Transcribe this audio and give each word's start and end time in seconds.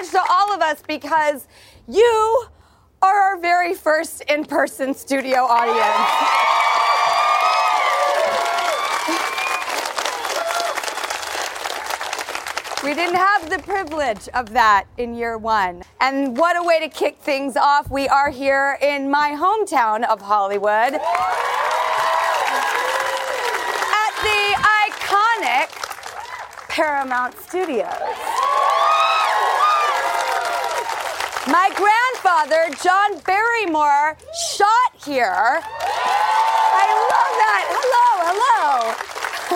Much 0.00 0.10
to 0.10 0.20
all 0.28 0.52
of 0.52 0.60
us 0.60 0.82
because 0.86 1.48
you 1.88 2.44
are 3.00 3.16
our 3.16 3.40
very 3.40 3.72
first 3.72 4.20
in 4.28 4.44
person 4.44 4.92
studio 4.92 5.38
audience. 5.38 6.10
We 12.84 12.92
didn't 12.92 13.16
have 13.16 13.48
the 13.48 13.58
privilege 13.60 14.28
of 14.34 14.50
that 14.50 14.84
in 14.98 15.14
year 15.14 15.38
one. 15.38 15.82
And 16.02 16.36
what 16.36 16.58
a 16.58 16.62
way 16.62 16.78
to 16.80 16.88
kick 16.90 17.16
things 17.16 17.56
off. 17.56 17.90
We 17.90 18.06
are 18.06 18.28
here 18.28 18.78
in 18.82 19.10
my 19.10 19.30
hometown 19.30 20.04
of 20.04 20.20
Hollywood 20.20 20.92
at 20.92 21.00
the 24.20 24.56
iconic 24.92 25.70
Paramount 26.68 27.34
Studios. 27.38 28.35
My 31.56 31.70
grandfather, 31.74 32.68
John 32.82 33.18
Barrymore, 33.20 34.18
shot 34.52 34.92
here. 35.02 35.32
I 35.32 36.86
love 37.12 37.32
that. 37.40 37.64
Hello, 37.72 38.12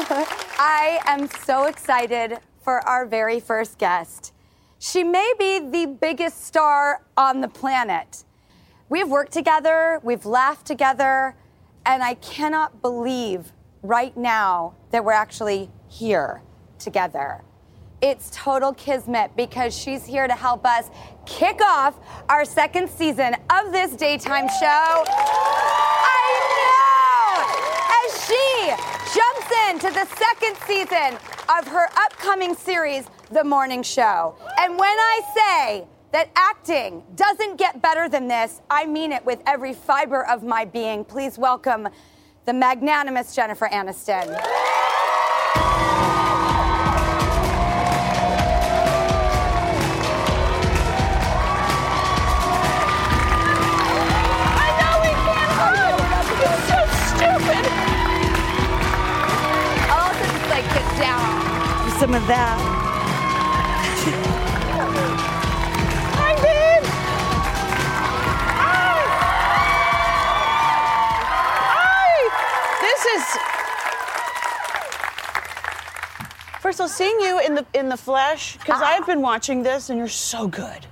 hello. 0.08 0.24
I 0.58 1.00
am 1.04 1.28
so 1.44 1.64
excited 1.64 2.38
for 2.62 2.80
our 2.88 3.04
very 3.04 3.38
first 3.38 3.76
guest. 3.76 4.32
She 4.78 5.04
may 5.04 5.30
be 5.38 5.58
the 5.58 5.94
biggest 6.00 6.42
star 6.46 7.04
on 7.18 7.42
the 7.42 7.48
planet. 7.48 8.24
We've 8.88 9.10
worked 9.10 9.32
together, 9.32 10.00
we've 10.02 10.24
laughed 10.24 10.66
together, 10.66 11.36
and 11.84 12.02
I 12.02 12.14
cannot 12.14 12.80
believe 12.80 13.52
right 13.82 14.16
now 14.16 14.72
that 14.90 15.04
we're 15.04 15.12
actually 15.12 15.70
here 15.86 16.40
together. 16.78 17.44
It's 18.02 18.30
total 18.32 18.72
kismet 18.72 19.32
because 19.36 19.76
she's 19.76 20.06
here 20.06 20.26
to 20.26 20.34
help 20.34 20.64
us 20.64 20.88
kick 21.26 21.60
off 21.60 21.96
our 22.30 22.46
second 22.46 22.88
season 22.88 23.36
of 23.50 23.72
this 23.72 23.92
daytime 23.92 24.48
show. 24.48 25.04
I 25.06 26.24
know! 26.56 27.44
As 28.00 28.24
she 28.26 28.68
jumps 29.14 29.52
into 29.68 29.90
the 29.92 30.06
second 30.16 30.56
season 30.66 31.18
of 31.58 31.68
her 31.68 31.88
upcoming 31.94 32.54
series, 32.54 33.04
The 33.30 33.44
Morning 33.44 33.82
Show. 33.82 34.34
And 34.58 34.78
when 34.78 34.98
I 34.98 35.20
say 35.36 35.86
that 36.12 36.30
acting 36.36 37.02
doesn't 37.16 37.56
get 37.58 37.82
better 37.82 38.08
than 38.08 38.28
this, 38.28 38.62
I 38.70 38.86
mean 38.86 39.12
it 39.12 39.26
with 39.26 39.42
every 39.46 39.74
fiber 39.74 40.26
of 40.26 40.42
my 40.42 40.64
being. 40.64 41.04
Please 41.04 41.36
welcome 41.36 41.86
the 42.46 42.54
magnanimous 42.54 43.34
Jennifer 43.34 43.68
Aniston. 43.68 44.26
Some 62.00 62.14
of 62.14 62.26
that. 62.26 62.56
Hi, 66.16 66.34
babe. 66.36 66.84
Hi. 68.56 69.04
Hi. 71.76 72.14
This 72.80 73.04
is 73.04 73.22
first 76.62 76.80
of 76.80 76.84
all 76.84 76.88
seeing 76.88 77.20
you 77.20 77.38
in 77.40 77.54
the 77.54 77.66
in 77.74 77.90
the 77.90 77.98
flesh 77.98 78.56
because 78.56 78.80
I've 78.80 79.04
been 79.04 79.20
watching 79.20 79.62
this 79.62 79.90
and 79.90 79.98
you're 79.98 80.08
so 80.08 80.48
good. 80.48 80.86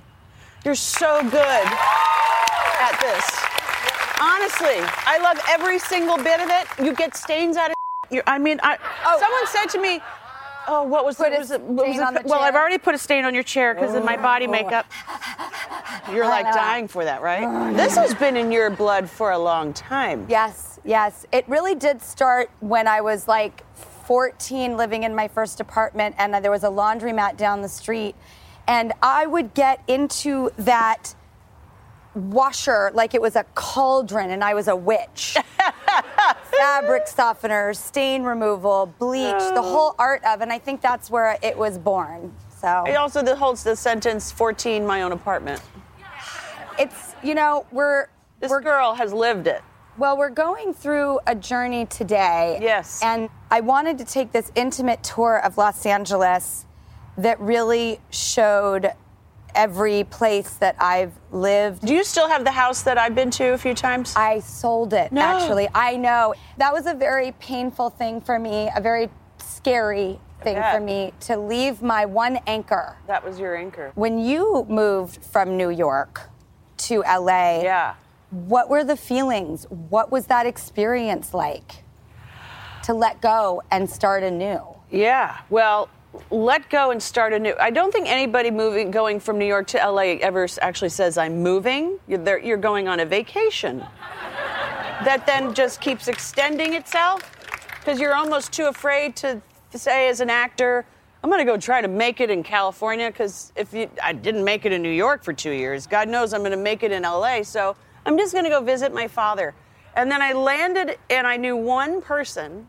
You're 0.63 0.75
so 0.75 1.23
good 1.23 1.65
at 2.85 2.99
this. 3.01 3.25
Honestly, 4.21 4.77
I 5.07 5.17
love 5.23 5.39
every 5.49 5.79
single 5.79 6.17
bit 6.17 6.39
of 6.39 6.49
it. 6.51 6.67
You 6.85 6.93
get 6.93 7.17
stains 7.17 7.57
out 7.57 7.71
of. 7.71 7.75
You, 8.11 8.21
I 8.27 8.37
mean, 8.37 8.59
I, 8.61 8.77
oh. 9.05 9.17
someone 9.19 9.47
said 9.47 9.67
to 9.73 9.81
me, 9.81 10.01
"Oh, 10.69 10.83
what 10.83 11.03
was 11.03 11.15
Put 11.15 11.37
was 11.37 11.49
it, 11.49 11.61
what 11.61 11.87
was 11.87 11.99
on 11.99 12.15
it- 12.15 12.25
Well, 12.25 12.39
I've 12.39 12.55
already 12.55 12.77
put 12.77 12.93
a 12.93 12.97
stain 12.97 13.25
on 13.25 13.33
your 13.33 13.43
chair 13.43 13.73
because 13.73 13.95
of 13.95 14.05
my 14.05 14.17
body 14.17 14.45
oh. 14.47 14.51
makeup. 14.51 14.85
You're 16.13 16.25
like 16.25 16.45
dying 16.53 16.87
for 16.87 17.03
that, 17.03 17.21
right? 17.21 17.43
Oh, 17.43 17.73
this 17.73 17.95
has 17.95 18.13
been 18.13 18.37
in 18.37 18.51
your 18.51 18.69
blood 18.69 19.09
for 19.09 19.31
a 19.31 19.37
long 19.37 19.73
time. 19.73 20.25
Yes, 20.29 20.79
yes. 20.83 21.25
It 21.31 21.47
really 21.47 21.75
did 21.75 22.01
start 22.01 22.51
when 22.59 22.87
I 22.87 23.01
was 23.01 23.27
like 23.27 23.63
14 24.05 24.77
living 24.77 25.03
in 25.03 25.15
my 25.15 25.27
first 25.27 25.59
apartment 25.59 26.15
and 26.17 26.33
uh, 26.33 26.39
there 26.39 26.51
was 26.51 26.63
a 26.63 26.69
laundromat 26.69 27.37
down 27.37 27.61
the 27.61 27.69
street 27.69 28.15
and 28.67 28.93
I 29.01 29.25
would 29.25 29.53
get 29.53 29.83
into 29.87 30.51
that 30.57 31.15
washer 32.19 32.91
like 32.93 33.13
it 33.13 33.21
was 33.21 33.35
a 33.35 33.43
cauldron 33.55 34.31
and 34.31 34.43
I 34.43 34.53
was 34.53 34.67
a 34.67 34.75
witch. 34.75 35.37
Fabric 36.43 37.07
softener, 37.07 37.73
stain 37.73 38.23
removal, 38.23 38.93
bleach, 38.99 39.31
the 39.31 39.53
oh. 39.57 39.61
whole 39.61 39.95
art 39.97 40.23
of 40.25 40.41
and 40.41 40.51
I 40.51 40.59
think 40.59 40.81
that's 40.81 41.09
where 41.09 41.37
it 41.41 41.57
was 41.57 41.77
born. 41.77 42.33
So 42.49 42.83
It 42.87 42.95
also 42.95 43.23
holds 43.35 43.63
the 43.63 43.75
sentence 43.75 44.31
14 44.31 44.85
my 44.85 45.01
own 45.01 45.11
apartment. 45.11 45.61
it's 46.77 47.15
you 47.23 47.35
know, 47.35 47.65
we're 47.71 48.07
This 48.39 48.49
we're 48.49 48.61
girl 48.61 48.93
has 48.93 49.13
lived 49.13 49.47
it. 49.47 49.61
Well, 49.97 50.17
we're 50.17 50.29
going 50.29 50.73
through 50.73 51.19
a 51.27 51.35
journey 51.35 51.85
today. 51.85 52.57
Yes. 52.61 53.01
And 53.03 53.29
I 53.51 53.59
wanted 53.59 53.97
to 53.97 54.05
take 54.05 54.31
this 54.31 54.49
intimate 54.55 55.03
tour 55.03 55.43
of 55.43 55.57
Los 55.57 55.85
Angeles 55.85 56.65
that 57.17 57.37
really 57.41 57.99
showed 58.09 58.93
every 59.59 60.05
place 60.05 60.51
that 60.53 60.73
I've 60.79 61.11
lived. 61.31 61.85
Do 61.85 61.93
you 61.93 62.05
still 62.05 62.29
have 62.29 62.45
the 62.45 62.51
house 62.51 62.81
that 62.83 62.97
I've 62.97 63.13
been 63.13 63.29
to 63.31 63.49
a 63.53 63.57
few 63.57 63.73
times? 63.73 64.13
I 64.15 64.39
sold 64.39 64.93
it, 64.93 65.11
No. 65.11 65.21
actually. 65.21 65.67
I 65.75 65.97
know. 65.97 66.33
That 66.57 66.71
was 66.71 66.85
a 66.85 66.93
very 66.93 67.33
painful 67.33 67.89
thing 67.89 68.21
for 68.21 68.39
me, 68.39 68.69
a 68.73 68.79
very 68.79 69.09
scary 69.37 70.17
thing 70.43 70.55
for 70.71 70.79
me 70.79 71.11
to 71.19 71.35
leave 71.37 71.81
my 71.81 72.05
one 72.05 72.39
anchor. 72.47 72.95
that 73.07 73.21
was 73.25 73.37
your 73.37 73.57
anchor. 73.57 73.91
When 73.95 74.17
you 74.17 74.65
moved 74.69 75.25
from 75.25 75.57
New 75.57 75.69
York 75.69 76.29
to 76.87 77.03
LA, 77.03 77.61
Yeah. 77.61 77.95
what 78.31 78.69
were 78.69 78.85
the 78.85 78.95
feelings? 78.95 79.65
What 79.69 80.09
was 80.09 80.27
that 80.27 80.45
experience 80.45 81.33
like? 81.33 81.83
To 82.83 82.93
let 82.93 83.19
go 83.19 83.61
and 83.69 83.89
start 83.89 84.23
anew. 84.23 84.61
Yeah. 84.89 85.35
Well, 85.49 85.89
let 86.31 86.69
go 86.69 86.91
and 86.91 87.01
start 87.01 87.33
anew. 87.33 87.53
I 87.59 87.69
don't 87.69 87.91
think 87.91 88.07
anybody 88.07 88.51
moving, 88.51 88.91
going 88.91 89.19
from 89.19 89.37
New 89.37 89.45
York 89.45 89.67
to 89.67 89.77
LA 89.77 90.17
ever 90.21 90.47
actually 90.61 90.89
says, 90.89 91.17
I'm 91.17 91.41
moving. 91.41 91.99
You're, 92.07 92.19
there, 92.19 92.39
you're 92.39 92.57
going 92.57 92.87
on 92.87 92.99
a 92.99 93.05
vacation. 93.05 93.79
that 93.79 95.25
then 95.25 95.53
just 95.53 95.81
keeps 95.81 96.07
extending 96.07 96.73
itself 96.73 97.21
because 97.79 97.99
you're 97.99 98.15
almost 98.15 98.51
too 98.51 98.65
afraid 98.65 99.15
to 99.17 99.41
say, 99.73 100.09
as 100.09 100.19
an 100.19 100.29
actor, 100.29 100.85
I'm 101.23 101.29
going 101.29 101.45
to 101.45 101.51
go 101.51 101.57
try 101.57 101.81
to 101.81 101.87
make 101.87 102.21
it 102.21 102.29
in 102.29 102.43
California 102.43 103.09
because 103.09 103.51
if 103.55 103.73
you, 103.73 103.89
I 104.01 104.13
didn't 104.13 104.43
make 104.43 104.65
it 104.65 104.71
in 104.71 104.81
New 104.81 104.89
York 104.89 105.23
for 105.23 105.33
two 105.33 105.51
years, 105.51 105.85
God 105.85 106.07
knows 106.07 106.33
I'm 106.33 106.41
going 106.41 106.51
to 106.51 106.57
make 106.57 106.81
it 106.81 106.91
in 106.91 107.03
LA. 107.03 107.43
So 107.43 107.75
I'm 108.05 108.17
just 108.17 108.33
going 108.33 108.45
to 108.45 108.49
go 108.49 108.61
visit 108.61 108.93
my 108.93 109.07
father. 109.07 109.53
And 109.95 110.09
then 110.09 110.21
I 110.21 110.33
landed 110.33 110.97
and 111.09 111.27
I 111.27 111.37
knew 111.37 111.55
one 111.55 112.01
person. 112.01 112.67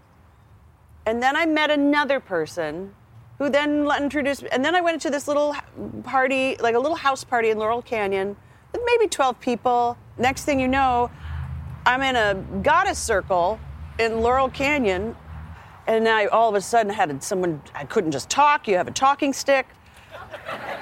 And 1.07 1.23
then 1.23 1.37
I 1.37 1.47
met 1.47 1.71
another 1.71 2.21
person 2.21 2.95
who 3.41 3.49
then 3.49 3.91
introduced 3.99 4.43
me. 4.43 4.51
And 4.53 4.63
then 4.63 4.75
I 4.75 4.83
went 4.83 4.95
into 4.95 5.09
this 5.09 5.27
little 5.27 5.57
party, 6.05 6.57
like 6.61 6.75
a 6.75 6.79
little 6.79 6.95
house 6.95 7.25
party 7.25 7.49
in 7.49 7.59
Laurel 7.59 7.81
Canyon 7.81 8.37
with 8.71 8.83
maybe 8.85 9.09
12 9.09 9.41
people. 9.41 9.97
Next 10.19 10.45
thing 10.45 10.61
you 10.61 10.69
know, 10.69 11.11
I'm 11.87 12.03
in 12.03 12.17
a 12.17 12.35
goddess 12.63 12.99
circle 12.99 13.59
in 13.99 14.21
Laurel 14.21 14.51
Canyon. 14.51 15.17
And 15.87 16.07
I 16.07 16.27
all 16.27 16.51
of 16.51 16.55
a 16.55 16.61
sudden 16.61 16.93
had 16.93 17.23
someone, 17.25 17.63
I 17.75 17.85
couldn't 17.85 18.13
just 18.13 18.29
talk. 18.29 18.69
You 18.69 18.77
have 18.77 18.89
a 18.89 18.93
talking 18.93 19.33
stick. 19.33 19.67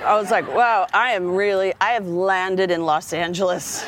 I 0.04 0.16
was 0.16 0.32
like, 0.32 0.52
wow, 0.52 0.88
I 0.92 1.12
am 1.12 1.30
really, 1.30 1.72
I 1.80 1.90
have 1.90 2.08
landed 2.08 2.72
in 2.72 2.84
Los 2.84 3.12
Angeles. 3.12 3.84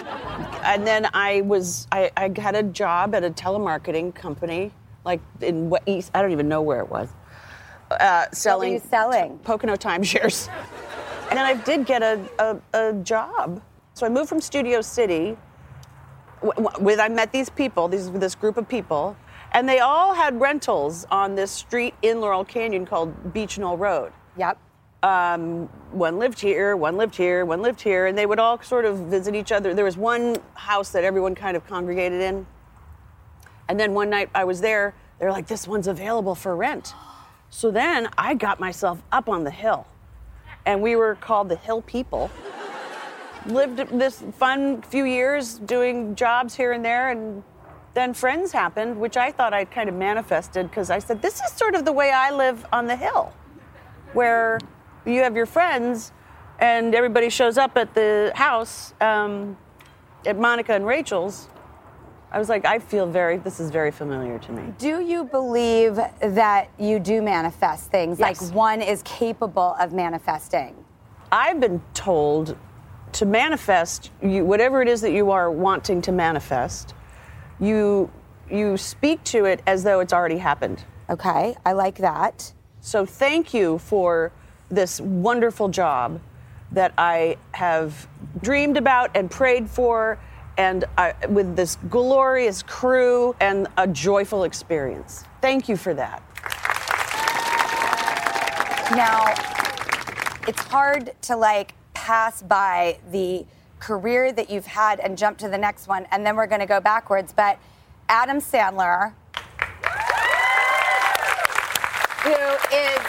And 0.63 0.87
then 0.87 1.09
I 1.13 1.41
was, 1.41 1.89
I, 1.91 2.13
I 2.17 2.33
had 2.41 2.55
a 2.55 2.63
job 2.63 3.17
at 3.17 3.25
a 3.25 3.31
telemarketing 3.31 4.15
company, 4.15 4.71
like 5.05 5.21
in 5.41 5.71
what 5.71 5.83
East, 5.87 6.13
I 6.15 6.23
don't 6.23 6.31
even 6.31 6.49
know 6.49 6.63
where 6.63 6.79
it 6.81 6.89
was, 6.89 7.09
uh, 7.91 8.27
selling. 8.33 8.75
What 8.75 8.81
were 8.81 8.85
you 8.85 8.91
selling? 8.91 9.39
Pocono 9.39 9.77
timeshares. 9.77 10.49
and 11.29 11.39
then 11.39 11.45
I 11.45 11.55
did 11.55 11.87
get 11.87 12.03
a, 12.03 12.21
a, 12.39 12.89
a 12.89 12.93
job. 13.03 13.63
So 13.95 14.07
I 14.07 14.09
moved 14.09 14.29
from 14.29 14.41
Studio 14.41 14.81
City. 14.81 15.37
With 16.81 17.01
I 17.01 17.09
met 17.09 17.33
these 17.33 17.51
people, 17.51 17.87
these, 17.87 18.11
this 18.13 18.35
group 18.35 18.57
of 18.57 18.67
people, 18.67 19.15
and 19.53 19.69
they 19.69 19.81
all 19.81 20.15
had 20.15 20.41
rentals 20.41 21.05
on 21.11 21.35
this 21.35 21.51
street 21.51 21.93
in 22.01 22.23
Laurel 22.23 22.47
Canyon 22.47 22.87
called 22.87 23.35
Beach 23.35 23.59
Knoll 23.59 23.77
Road. 23.77 24.11
Yep 24.39 24.59
um, 25.03 25.69
one 25.93 26.19
lived 26.19 26.41
here, 26.41 26.77
one 26.77 26.97
lived 26.97 27.17
here, 27.17 27.45
one 27.45 27.63
lived 27.63 27.81
here, 27.81 28.07
and 28.07 28.17
they 28.17 28.27
would 28.27 28.39
all 28.39 28.61
sort 28.63 28.85
of 28.85 28.99
visit 28.99 29.35
each 29.35 29.53
other. 29.53 29.75
There 29.75 29.85
was 29.85 29.97
one 29.97 30.37
house 30.55 30.91
that 30.91 31.05
everyone 31.05 31.35
kind 31.35 31.57
of 31.57 31.67
congregated 31.67 32.21
in. 32.21 32.47
And 33.69 33.79
then 33.79 33.95
one 33.95 34.11
night 34.11 34.31
I 34.35 34.45
was 34.45 34.61
there, 34.61 34.95
they're 35.19 35.33
like, 35.33 35.47
this 35.47 35.67
one's 35.67 35.87
available 35.87 36.35
for 36.35 36.55
rent. 36.55 36.95
So 37.51 37.71
then 37.73 38.09
I 38.17 38.35
got 38.35 38.61
myself 38.61 39.03
up 39.11 39.29
on 39.29 39.43
the 39.43 39.51
hill, 39.51 39.87
and 40.65 40.81
we 40.81 40.95
were 40.95 41.17
called 41.17 41.49
the 41.49 41.57
Hill 41.57 41.83
People. 41.83 42.31
Lived 43.47 43.79
this 43.99 44.23
fun 44.39 44.83
few 44.83 45.05
years 45.05 45.59
doing 45.59 46.15
jobs 46.15 46.55
here 46.55 46.73
and 46.73 46.85
there, 46.85 47.11
and 47.11 47.43
then 47.95 48.15
Friends 48.15 48.53
happened, 48.53 49.01
which 49.01 49.17
I 49.17 49.33
thought 49.33 49.53
I'd 49.53 49.71
kind 49.71 49.89
of 49.89 49.97
manifested 49.97 50.71
because 50.71 50.91
I 50.91 51.01
said, 51.01 51.23
this 51.23 51.41
is 51.41 51.51
sort 51.53 51.75
of 51.75 51.85
the 51.85 51.93
way 51.93 52.13
I 52.13 52.31
live 52.31 52.65
on 52.73 52.87
the 52.87 52.97
hill, 52.97 53.33
where 54.13 54.59
you 55.05 55.21
have 55.23 55.35
your 55.35 55.47
friends 55.47 56.13
and 56.61 56.95
everybody 56.95 57.31
shows 57.31 57.59
up 57.59 57.77
at 57.77 57.95
the 57.95 58.33
house 58.35 58.95
um, 59.01 59.57
at 60.25 60.39
Monica 60.39 60.75
and 60.75 60.87
Rachel's, 60.87 61.49
I 62.33 62.39
was 62.39 62.49
like, 62.49 62.65
I 62.65 62.79
feel 62.79 63.07
very, 63.07 63.39
this 63.39 63.59
is 63.59 63.71
very 63.71 63.91
familiar 63.91 64.39
to 64.39 64.53
me. 64.53 64.73
Do 64.79 65.01
you 65.01 65.25
believe 65.25 65.97
that 66.21 66.71
you 66.79 67.01
do 67.01 67.23
manifest 67.23 67.91
things? 67.91 68.21
Yes. 68.21 68.41
Like 68.41 68.55
one 68.55 68.81
is 68.81 69.03
capable 69.03 69.75
of 69.81 69.93
manifesting? 69.93 70.77
I've 71.33 71.59
been 71.59 71.83
told 71.93 72.57
to 73.13 73.27
manifest 73.27 74.13
you, 74.23 74.45
whatever 74.45 74.81
it 74.81 74.89
is 74.89 75.01
that 75.01 75.11
you 75.11 75.33
are 75.33 75.51
wanting 75.51 76.01
to 76.03 76.13
manifest, 76.13 76.95
you, 77.59 78.11
you 78.49 78.77
speak 78.77 79.25
to 79.25 79.47
it 79.47 79.61
as 79.67 79.83
though 79.83 79.99
it's 79.99 80.13
already 80.13 80.39
happened. 80.39 80.85
Okay, 81.09 81.57
I 81.67 81.73
like 81.73 81.99
that. 81.99 82.53
So 82.81 83.05
thank 83.05 83.53
you 83.53 83.79
for 83.79 84.31
this 84.71 85.01
wonderful 85.01 85.69
job 85.69 86.21
that 86.71 86.95
I 86.97 87.37
have 87.53 88.09
dreamed 88.41 88.77
about 88.77 89.17
and 89.17 89.29
prayed 89.29 89.69
for, 89.69 90.21
and 90.61 90.85
I, 90.99 91.15
with 91.31 91.57
this 91.57 91.79
glorious 91.89 92.63
crew 92.63 93.35
and 93.41 93.67
a 93.79 93.87
joyful 93.87 94.45
experience. 94.45 95.25
Thank 95.41 95.71
you 95.71 95.77
for 95.79 95.95
that. 95.95 96.23
Now, 98.95 99.25
it's 100.47 100.61
hard 100.65 101.15
to 101.23 101.37
like 101.37 101.73
pass 101.95 102.43
by 102.43 102.99
the 103.11 103.47
career 103.79 104.33
that 104.33 104.51
you've 104.51 104.67
had 104.67 105.01
and 105.01 105.17
jump 105.17 105.39
to 105.39 105.49
the 105.49 105.57
next 105.57 105.89
one, 105.89 106.07
and 106.11 106.27
then 106.27 106.37
we're 106.37 106.47
going 106.47 106.61
to 106.61 106.67
go 106.67 106.79
backwards. 106.79 107.33
But 107.33 107.59
Adam 108.11 108.37
Sandler, 108.37 109.15
who 112.23 112.37
is 112.77 113.01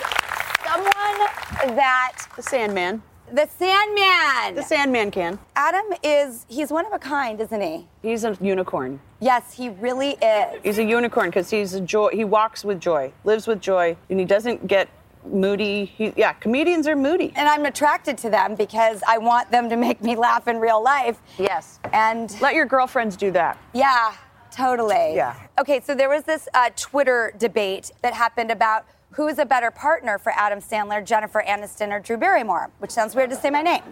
someone 0.64 1.76
that 1.76 2.28
The 2.38 2.44
Sandman. 2.44 3.04
The 3.32 3.48
Sandman. 3.58 4.56
The 4.56 4.64
Sandman 4.64 5.12
can. 5.12 5.40
Adam 5.56 5.86
is 6.04 6.46
he's 6.50 6.72
one 6.72 6.86
of 6.86 6.94
a 6.94 7.00
kind, 7.00 7.40
isn't 7.40 7.62
he? 7.62 7.88
He's 8.02 8.24
a 8.24 8.38
unicorn. 8.42 9.00
Yes, 9.20 9.54
he 9.54 9.70
really 9.70 10.12
is. 10.22 10.60
He's 10.64 10.80
a 10.80 10.84
unicorn 10.84 11.28
because 11.30 11.50
he's 11.50 11.74
a 11.74 11.82
joy. 11.82 12.10
He 12.12 12.24
walks 12.24 12.64
with 12.64 12.80
joy, 12.80 13.12
lives 13.24 13.48
with 13.48 13.62
joy, 13.62 13.96
and 14.10 14.20
he 14.20 14.26
doesn't 14.26 14.68
get 14.68 14.90
moody. 15.26 15.86
He, 15.86 16.14
yeah, 16.18 16.34
comedians 16.34 16.88
are 16.88 16.96
moody. 16.96 17.32
And 17.36 17.48
I'm 17.48 17.66
attracted 17.66 18.18
to 18.20 18.30
them 18.30 18.56
because 18.56 19.02
I 19.08 19.18
want 19.20 19.52
them 19.52 19.70
to 19.70 19.78
make 19.78 20.02
me 20.02 20.16
laugh 20.16 20.48
in 20.48 20.60
real 20.60 20.84
life. 20.84 21.20
Yes. 21.38 21.80
And 21.94 22.36
Let 22.42 22.56
your 22.56 22.66
girlfriends 22.66 23.16
do 23.16 23.32
that. 23.32 23.58
yeah, 23.74 24.14
totally. 24.52 25.14
Yeah. 25.16 25.36
Okay, 25.60 25.80
so 25.80 25.94
there 25.94 26.10
was 26.10 26.24
this 26.24 26.50
uh, 26.56 26.72
Twitter 26.76 27.34
debate 27.38 27.92
that 28.02 28.14
happened 28.14 28.50
about 28.52 28.86
who 29.12 29.28
is 29.28 29.40
a 29.40 29.46
better 29.46 29.72
partner 29.72 30.18
for 30.18 30.32
Adam 30.36 30.60
Sandler, 30.60 31.06
Jennifer 31.06 31.44
Aniston, 31.48 31.92
or 31.92 32.00
Drew 32.00 32.18
Barrymore, 32.18 32.72
which 32.80 32.92
sounds 32.92 33.16
weird 33.16 33.30
to 33.30 33.36
say 33.36 33.50
my 33.50 33.62
name. 33.62 33.84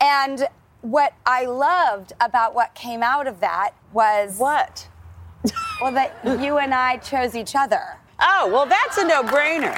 And 0.00 0.46
what 0.80 1.12
I 1.26 1.44
loved 1.44 2.14
about 2.20 2.54
what 2.54 2.74
came 2.74 3.02
out 3.02 3.26
of 3.26 3.40
that 3.40 3.72
was 3.92 4.38
What? 4.38 4.88
well 5.80 5.92
that 5.92 6.14
you 6.40 6.58
and 6.58 6.74
I 6.74 6.96
chose 6.98 7.34
each 7.34 7.54
other. 7.54 7.82
Oh, 8.20 8.48
well, 8.52 8.66
that's 8.66 8.98
a 8.98 9.04
no 9.06 9.22
brainer. 9.22 9.74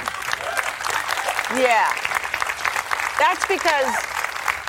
Yeah. 1.57 1.89
That's 3.19 3.45
because, 3.47 3.95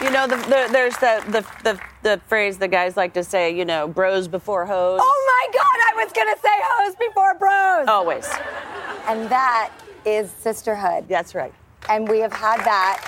you 0.01 0.11
know, 0.11 0.27
the, 0.27 0.37
the, 0.37 0.69
there's 0.73 0.97
the, 0.99 1.23
the, 1.29 1.45
the, 1.65 1.81
the 2.03 2.21
phrase 2.29 2.59
the 2.59 2.69
guys 2.69 2.97
like 2.97 3.15
to 3.15 3.25
say, 3.25 3.57
you 3.57 3.65
know, 3.65 3.89
bros 3.89 4.29
before 4.29 4.67
hoes. 4.67 5.01
Oh 5.03 5.49
my 5.49 5.53
God, 5.53 5.65
I 5.65 6.05
was 6.05 6.13
gonna 6.13 6.37
say 6.37 6.51
hoes 6.63 6.95
before 6.97 7.35
bros. 7.35 7.89
Always. 7.89 8.27
And 9.09 9.29
that 9.31 9.71
is 10.07 10.31
sisterhood. 10.31 11.09
That's 11.09 11.35
right. 11.35 11.53
And 11.89 12.09
we 12.09 12.21
have 12.21 12.33
had 12.33 12.59
that, 12.65 13.01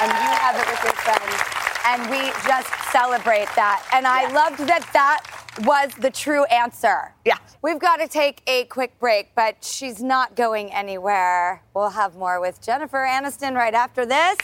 and 0.00 0.10
you 0.10 0.30
have 0.38 0.56
it 0.56 0.66
with 0.70 0.82
your 0.84 0.94
friends, 0.94 1.42
and 1.86 2.10
we 2.10 2.30
just 2.46 2.68
celebrate 2.92 3.48
that. 3.56 3.86
And 3.92 4.06
I 4.06 4.30
loved 4.32 4.58
that 4.68 4.88
that 4.92 5.20
was 5.64 5.92
the 5.94 6.10
true 6.10 6.44
answer. 6.44 7.14
Yeah. 7.24 7.38
We've 7.62 7.78
got 7.78 7.96
to 7.96 8.08
take 8.08 8.42
a 8.46 8.64
quick 8.64 8.98
break, 8.98 9.34
but 9.34 9.64
she's 9.64 10.02
not 10.02 10.36
going 10.36 10.72
anywhere. 10.72 11.62
We'll 11.74 11.90
have 11.90 12.16
more 12.16 12.40
with 12.40 12.62
Jennifer 12.62 12.98
Aniston 12.98 13.54
right 13.54 13.74
after 13.74 14.06
this. 14.06 14.36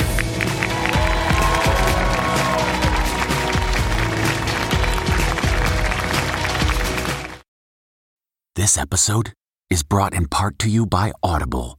This 8.57 8.79
episode 8.79 9.33
is 9.69 9.83
brought 9.83 10.15
in 10.15 10.29
part 10.29 10.59
to 10.61 10.71
you 10.71 10.87
by 10.87 11.13
Audible, 11.23 11.79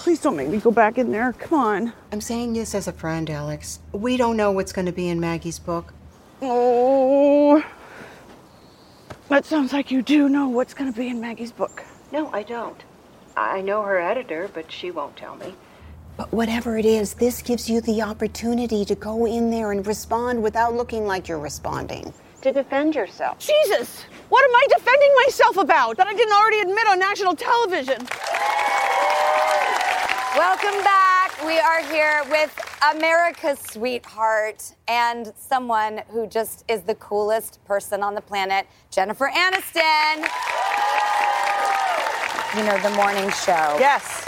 Please 0.00 0.18
don't 0.18 0.34
make 0.34 0.48
me 0.48 0.56
go 0.56 0.70
back 0.70 0.96
in 0.96 1.12
there. 1.12 1.34
Come 1.34 1.58
on. 1.58 1.92
I'm 2.10 2.22
saying 2.22 2.54
this 2.54 2.74
as 2.74 2.88
a 2.88 2.92
friend, 2.92 3.28
Alex. 3.28 3.80
We 3.92 4.16
don't 4.16 4.34
know 4.34 4.50
what's 4.50 4.72
going 4.72 4.86
to 4.86 4.92
be 4.92 5.10
in 5.10 5.20
Maggie's 5.20 5.58
book. 5.58 5.92
Oh. 6.40 7.62
That 9.28 9.44
sounds 9.44 9.74
like 9.74 9.90
you 9.90 10.00
do 10.00 10.30
know 10.30 10.48
what's 10.48 10.72
going 10.72 10.90
to 10.90 10.98
be 10.98 11.08
in 11.08 11.20
Maggie's 11.20 11.52
book. 11.52 11.84
No, 12.12 12.32
I 12.32 12.44
don't. 12.44 12.82
I 13.36 13.60
know 13.60 13.82
her 13.82 13.98
editor, 13.98 14.48
but 14.54 14.72
she 14.72 14.90
won't 14.90 15.18
tell 15.18 15.36
me. 15.36 15.52
But 16.16 16.32
whatever 16.32 16.78
it 16.78 16.86
is, 16.86 17.12
this 17.12 17.42
gives 17.42 17.68
you 17.68 17.82
the 17.82 18.00
opportunity 18.00 18.86
to 18.86 18.94
go 18.94 19.26
in 19.26 19.50
there 19.50 19.70
and 19.70 19.86
respond 19.86 20.42
without 20.42 20.72
looking 20.72 21.06
like 21.06 21.28
you're 21.28 21.38
responding. 21.38 22.14
To 22.40 22.52
defend 22.54 22.94
yourself. 22.94 23.38
Jesus! 23.38 24.06
What 24.30 24.44
am 24.44 24.54
I 24.54 24.66
defending 24.78 25.14
myself 25.26 25.58
about 25.58 25.98
that 25.98 26.06
I 26.06 26.14
didn't 26.14 26.32
already 26.32 26.60
admit 26.60 26.86
on 26.86 26.98
national 26.98 27.36
television? 27.36 28.08
Welcome 30.36 30.84
back. 30.84 31.44
We 31.44 31.58
are 31.58 31.82
here 31.90 32.22
with 32.30 32.56
America's 32.94 33.58
sweetheart 33.58 34.76
and 34.86 35.32
someone 35.36 36.02
who 36.08 36.28
just 36.28 36.64
is 36.68 36.82
the 36.82 36.94
coolest 36.94 37.58
person 37.64 38.04
on 38.04 38.14
the 38.14 38.20
planet, 38.20 38.68
Jennifer 38.92 39.28
Aniston. 39.34 40.18
You 42.56 42.64
know, 42.64 42.78
the 42.80 42.94
morning 42.94 43.28
show. 43.30 43.76
Yes. 43.80 44.24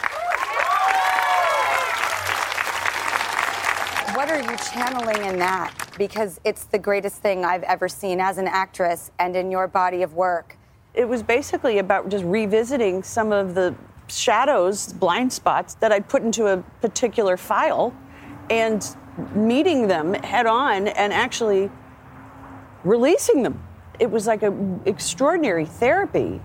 What 4.17 4.29
are 4.29 4.41
you 4.41 4.57
channeling 4.73 5.25
in 5.25 5.39
that? 5.39 5.73
Because 5.97 6.41
it's 6.45 6.65
the 6.65 6.81
greatest 6.81 7.23
thing 7.23 7.45
I've 7.45 7.63
ever 7.63 7.89
seen 7.89 8.19
as 8.19 8.39
an 8.39 8.49
actress 8.49 9.13
and 9.21 9.37
in 9.37 9.53
your 9.53 9.69
body 9.69 10.03
of 10.03 10.15
work. 10.15 10.57
It 10.95 11.09
was 11.09 11.23
basically 11.23 11.79
about 11.79 12.09
just 12.09 12.25
revisiting 12.25 13.05
some 13.05 13.31
of 13.31 13.55
the 13.55 13.73
shadows, 14.19 14.92
blind 14.92 15.33
spots 15.33 15.75
that 15.75 15.92
I'd 15.92 16.09
put 16.09 16.23
into 16.23 16.47
a 16.47 16.59
particular 16.81 17.37
file 17.37 17.95
and 18.50 18.85
meeting 19.35 19.88
them 19.88 20.14
head 20.14 20.47
on 20.47 20.88
and 20.88 21.12
actually 21.12 21.71
releasing 22.85 23.42
them. 23.42 23.62
It 23.99 24.11
was 24.11 24.26
like 24.26 24.42
an 24.42 24.81
extraordinary 24.87 25.66
therapy, 25.66 26.40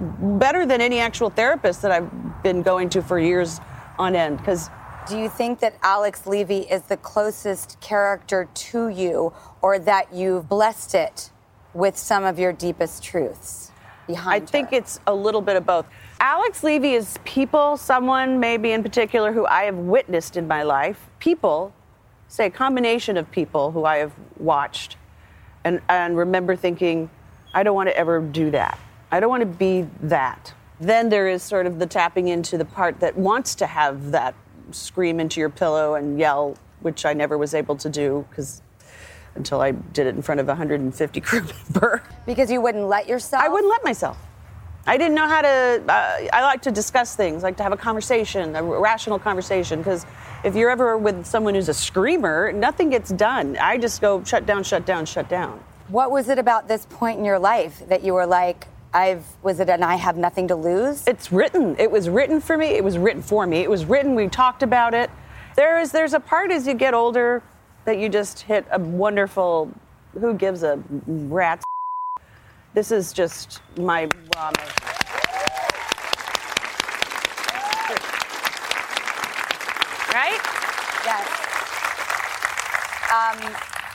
better 0.00 0.64
than 0.64 0.80
any 0.80 0.98
actual 0.98 1.30
therapist 1.30 1.82
that 1.82 1.90
I've 1.90 2.42
been 2.42 2.62
going 2.62 2.88
to 2.90 3.02
for 3.02 3.18
years 3.18 3.60
on 3.98 4.16
end. 4.16 4.38
Because 4.38 4.70
Do 5.08 5.18
you 5.18 5.28
think 5.28 5.60
that 5.60 5.74
Alex 5.82 6.26
Levy 6.26 6.60
is 6.60 6.82
the 6.82 6.96
closest 6.96 7.80
character 7.80 8.48
to 8.52 8.88
you 8.88 9.32
or 9.60 9.78
that 9.78 10.12
you've 10.12 10.48
blessed 10.48 10.94
it 10.94 11.30
with 11.74 11.96
some 11.96 12.24
of 12.24 12.38
your 12.38 12.52
deepest 12.52 13.02
truths 13.02 13.72
behind? 14.06 14.42
I 14.42 14.46
behind 14.46 14.46
think 14.46 14.72
it's 14.72 15.00
a 15.06 15.14
little 15.14 15.40
bit 15.40 15.56
of 15.56 15.66
both. 15.66 15.86
Alex 16.22 16.62
Levy 16.62 16.92
is 16.92 17.18
people, 17.24 17.78
someone 17.78 18.38
maybe 18.38 18.72
in 18.72 18.82
particular 18.82 19.32
who 19.32 19.46
I 19.46 19.62
have 19.62 19.76
witnessed 19.76 20.36
in 20.36 20.46
my 20.46 20.62
life. 20.62 21.08
People, 21.18 21.72
say 22.28 22.44
a 22.44 22.50
combination 22.50 23.16
of 23.16 23.30
people 23.30 23.70
who 23.70 23.86
I 23.86 23.96
have 23.96 24.12
watched 24.36 24.98
and, 25.64 25.80
and 25.88 26.18
remember 26.18 26.56
thinking, 26.56 27.08
I 27.54 27.62
don't 27.62 27.74
want 27.74 27.88
to 27.88 27.96
ever 27.96 28.20
do 28.20 28.50
that. 28.50 28.78
I 29.10 29.18
don't 29.18 29.30
want 29.30 29.40
to 29.40 29.46
be 29.46 29.86
that. 30.02 30.52
Then 30.78 31.08
there 31.08 31.26
is 31.26 31.42
sort 31.42 31.64
of 31.64 31.78
the 31.78 31.86
tapping 31.86 32.28
into 32.28 32.58
the 32.58 32.66
part 32.66 33.00
that 33.00 33.16
wants 33.16 33.54
to 33.54 33.66
have 33.66 34.10
that 34.10 34.34
scream 34.72 35.20
into 35.20 35.40
your 35.40 35.48
pillow 35.48 35.94
and 35.94 36.18
yell, 36.18 36.54
which 36.80 37.06
I 37.06 37.14
never 37.14 37.38
was 37.38 37.54
able 37.54 37.76
to 37.76 37.88
do 37.88 38.26
because 38.28 38.60
until 39.36 39.62
I 39.62 39.70
did 39.70 40.06
it 40.06 40.16
in 40.16 40.20
front 40.20 40.38
of 40.42 40.48
150 40.48 41.20
crew 41.22 41.40
member. 41.72 42.02
because 42.26 42.50
you 42.50 42.60
wouldn't 42.60 42.88
let 42.88 43.08
yourself? 43.08 43.42
I 43.42 43.48
wouldn't 43.48 43.70
let 43.70 43.82
myself. 43.84 44.18
I 44.90 44.96
didn't 44.96 45.14
know 45.14 45.28
how 45.28 45.40
to. 45.40 45.84
Uh, 45.88 46.26
I 46.32 46.42
like 46.42 46.62
to 46.62 46.72
discuss 46.72 47.14
things, 47.14 47.44
like 47.44 47.56
to 47.58 47.62
have 47.62 47.70
a 47.70 47.76
conversation, 47.76 48.56
a 48.56 48.62
rational 48.64 49.20
conversation. 49.20 49.78
Because 49.78 50.04
if 50.42 50.56
you're 50.56 50.68
ever 50.68 50.98
with 50.98 51.24
someone 51.24 51.54
who's 51.54 51.68
a 51.68 51.74
screamer, 51.74 52.50
nothing 52.50 52.90
gets 52.90 53.10
done. 53.10 53.56
I 53.58 53.78
just 53.78 54.00
go 54.00 54.24
shut 54.24 54.46
down, 54.46 54.64
shut 54.64 54.86
down, 54.86 55.06
shut 55.06 55.28
down. 55.28 55.62
What 55.86 56.10
was 56.10 56.28
it 56.28 56.40
about 56.40 56.66
this 56.66 56.88
point 56.90 57.20
in 57.20 57.24
your 57.24 57.38
life 57.38 57.86
that 57.86 58.02
you 58.02 58.14
were 58.14 58.26
like, 58.26 58.66
I've, 58.92 59.24
was 59.44 59.60
it 59.60 59.68
and 59.68 59.84
I 59.84 59.94
have 59.94 60.16
nothing 60.16 60.48
to 60.48 60.56
lose? 60.56 61.06
It's 61.06 61.30
written. 61.30 61.76
It 61.78 61.92
was 61.92 62.08
written 62.08 62.40
for 62.40 62.58
me. 62.58 62.70
It 62.70 62.82
was 62.82 62.98
written 62.98 63.22
for 63.22 63.46
me. 63.46 63.58
It 63.58 63.70
was 63.70 63.84
written. 63.84 64.16
We 64.16 64.26
talked 64.26 64.64
about 64.64 64.92
it. 64.92 65.08
There 65.54 65.78
is. 65.78 65.92
There's 65.92 66.14
a 66.14 66.20
part 66.20 66.50
as 66.50 66.66
you 66.66 66.74
get 66.74 66.94
older 66.94 67.44
that 67.84 67.98
you 67.98 68.08
just 68.08 68.40
hit 68.40 68.66
a 68.72 68.80
wonderful. 68.80 69.70
Who 70.18 70.34
gives 70.34 70.64
a 70.64 70.82
rat's? 71.06 71.62
This 72.72 72.92
is 72.92 73.12
just 73.12 73.60
my 73.76 74.04
raw. 74.36 74.52
Right? 80.14 80.40
Yes. 81.04 81.26
Um, 83.10 83.54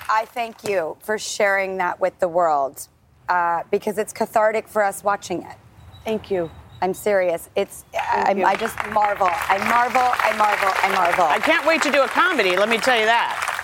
I 0.10 0.26
thank 0.28 0.64
you 0.68 0.98
for 1.00 1.18
sharing 1.18 1.78
that 1.78 2.00
with 2.02 2.20
the 2.20 2.28
world 2.28 2.88
uh, 3.30 3.64
because 3.72 3.98
it's 3.98 4.12
cathartic 4.12 4.68
for 4.68 4.84
us 4.84 5.04
watching 5.04 5.44
it. 5.44 5.56
Thank 6.04 6.30
you. 6.30 6.52
I'm 6.82 6.94
serious. 6.94 7.50
It's 7.56 7.86
I, 7.94 8.34
you. 8.36 8.44
I 8.44 8.56
just 8.56 8.76
marvel. 8.92 9.30
I 9.32 9.58
marvel. 9.70 10.02
I 10.02 10.36
marvel. 10.38 10.70
I 10.84 10.94
marvel. 10.94 11.24
I 11.24 11.40
can't 11.40 11.66
wait 11.66 11.82
to 11.84 11.92
do 11.92 12.04
a 12.04 12.08
comedy. 12.08 12.58
Let 12.58 12.68
me 12.68 12.78
tell 12.78 13.00
you 13.00 13.06
that. 13.06 13.55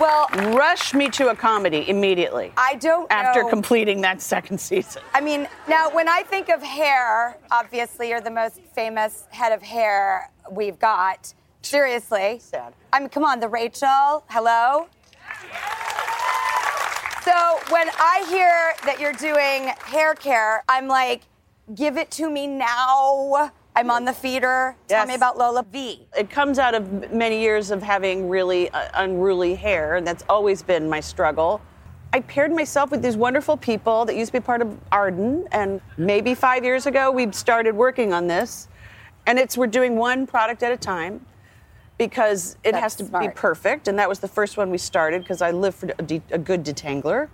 Well, 0.00 0.26
Rush 0.56 0.94
me 0.94 1.08
to 1.10 1.28
a 1.28 1.36
comedy 1.36 1.88
immediately. 1.88 2.52
I 2.56 2.74
don't 2.76 3.10
after 3.12 3.42
know. 3.42 3.48
completing 3.48 4.00
that 4.00 4.20
second 4.20 4.58
season. 4.58 5.02
I 5.14 5.20
mean, 5.20 5.46
now 5.68 5.90
when 5.90 6.08
I 6.08 6.22
think 6.22 6.48
of 6.48 6.62
hair, 6.62 7.36
obviously 7.50 8.08
you're 8.08 8.20
the 8.20 8.30
most 8.30 8.60
famous 8.74 9.26
head 9.30 9.52
of 9.52 9.62
hair 9.62 10.30
we've 10.50 10.78
got. 10.78 11.32
Seriously. 11.62 12.38
Sad. 12.40 12.72
I 12.92 13.00
mean, 13.00 13.10
come 13.10 13.24
on, 13.24 13.38
the 13.40 13.48
Rachel. 13.48 14.24
Hello. 14.28 14.88
So 17.22 17.60
when 17.68 17.88
I 17.98 18.24
hear 18.30 18.72
that 18.86 18.98
you're 18.98 19.12
doing 19.12 19.74
hair 19.84 20.14
care, 20.14 20.64
I'm 20.68 20.88
like, 20.88 21.22
give 21.74 21.98
it 21.98 22.10
to 22.12 22.30
me 22.30 22.46
now. 22.46 23.52
I'm 23.76 23.90
on 23.90 24.04
the 24.04 24.12
feeder. 24.12 24.76
Tell 24.88 24.98
Yes. 25.00 25.08
me 25.08 25.14
about 25.14 25.36
LolaVie. 25.38 26.00
It 26.16 26.28
comes 26.28 26.58
out 26.58 26.74
of 26.74 27.12
many 27.12 27.40
years 27.40 27.70
of 27.70 27.82
having 27.82 28.28
really 28.28 28.68
uh, 28.70 28.88
unruly 28.94 29.54
hair, 29.54 29.96
and 29.96 30.06
that's 30.06 30.24
always 30.28 30.62
been 30.62 30.88
my 30.88 31.00
struggle. 31.00 31.60
I 32.12 32.20
paired 32.20 32.52
myself 32.52 32.90
with 32.90 33.02
these 33.02 33.16
wonderful 33.16 33.56
people 33.56 34.04
that 34.06 34.16
used 34.16 34.32
to 34.32 34.40
be 34.40 34.44
part 34.44 34.60
of 34.62 34.76
Arden, 34.90 35.46
and 35.52 35.80
maybe 35.96 36.34
five 36.34 36.64
years 36.64 36.86
ago 36.86 37.10
we 37.10 37.30
started 37.32 37.74
working 37.76 38.12
on 38.12 38.26
this. 38.26 38.68
And 39.26 39.38
it's 39.38 39.56
we're 39.56 39.68
doing 39.68 39.96
one 39.96 40.26
product 40.26 40.62
at 40.64 40.72
a 40.72 40.76
time 40.76 41.24
because 41.98 42.56
it 42.64 42.72
That's 42.72 42.82
has 42.82 42.96
to 42.96 43.04
be 43.04 43.28
perfect. 43.28 43.86
And 43.86 43.98
that 43.98 44.08
was 44.08 44.18
the 44.18 44.26
first 44.28 44.56
one 44.56 44.70
we 44.70 44.78
started 44.78 45.22
because 45.22 45.40
I 45.42 45.52
live 45.52 45.74
for 45.74 45.90
a, 45.98 46.02
de- 46.02 46.22
a 46.32 46.38
good 46.38 46.64
detangler. 46.64 47.28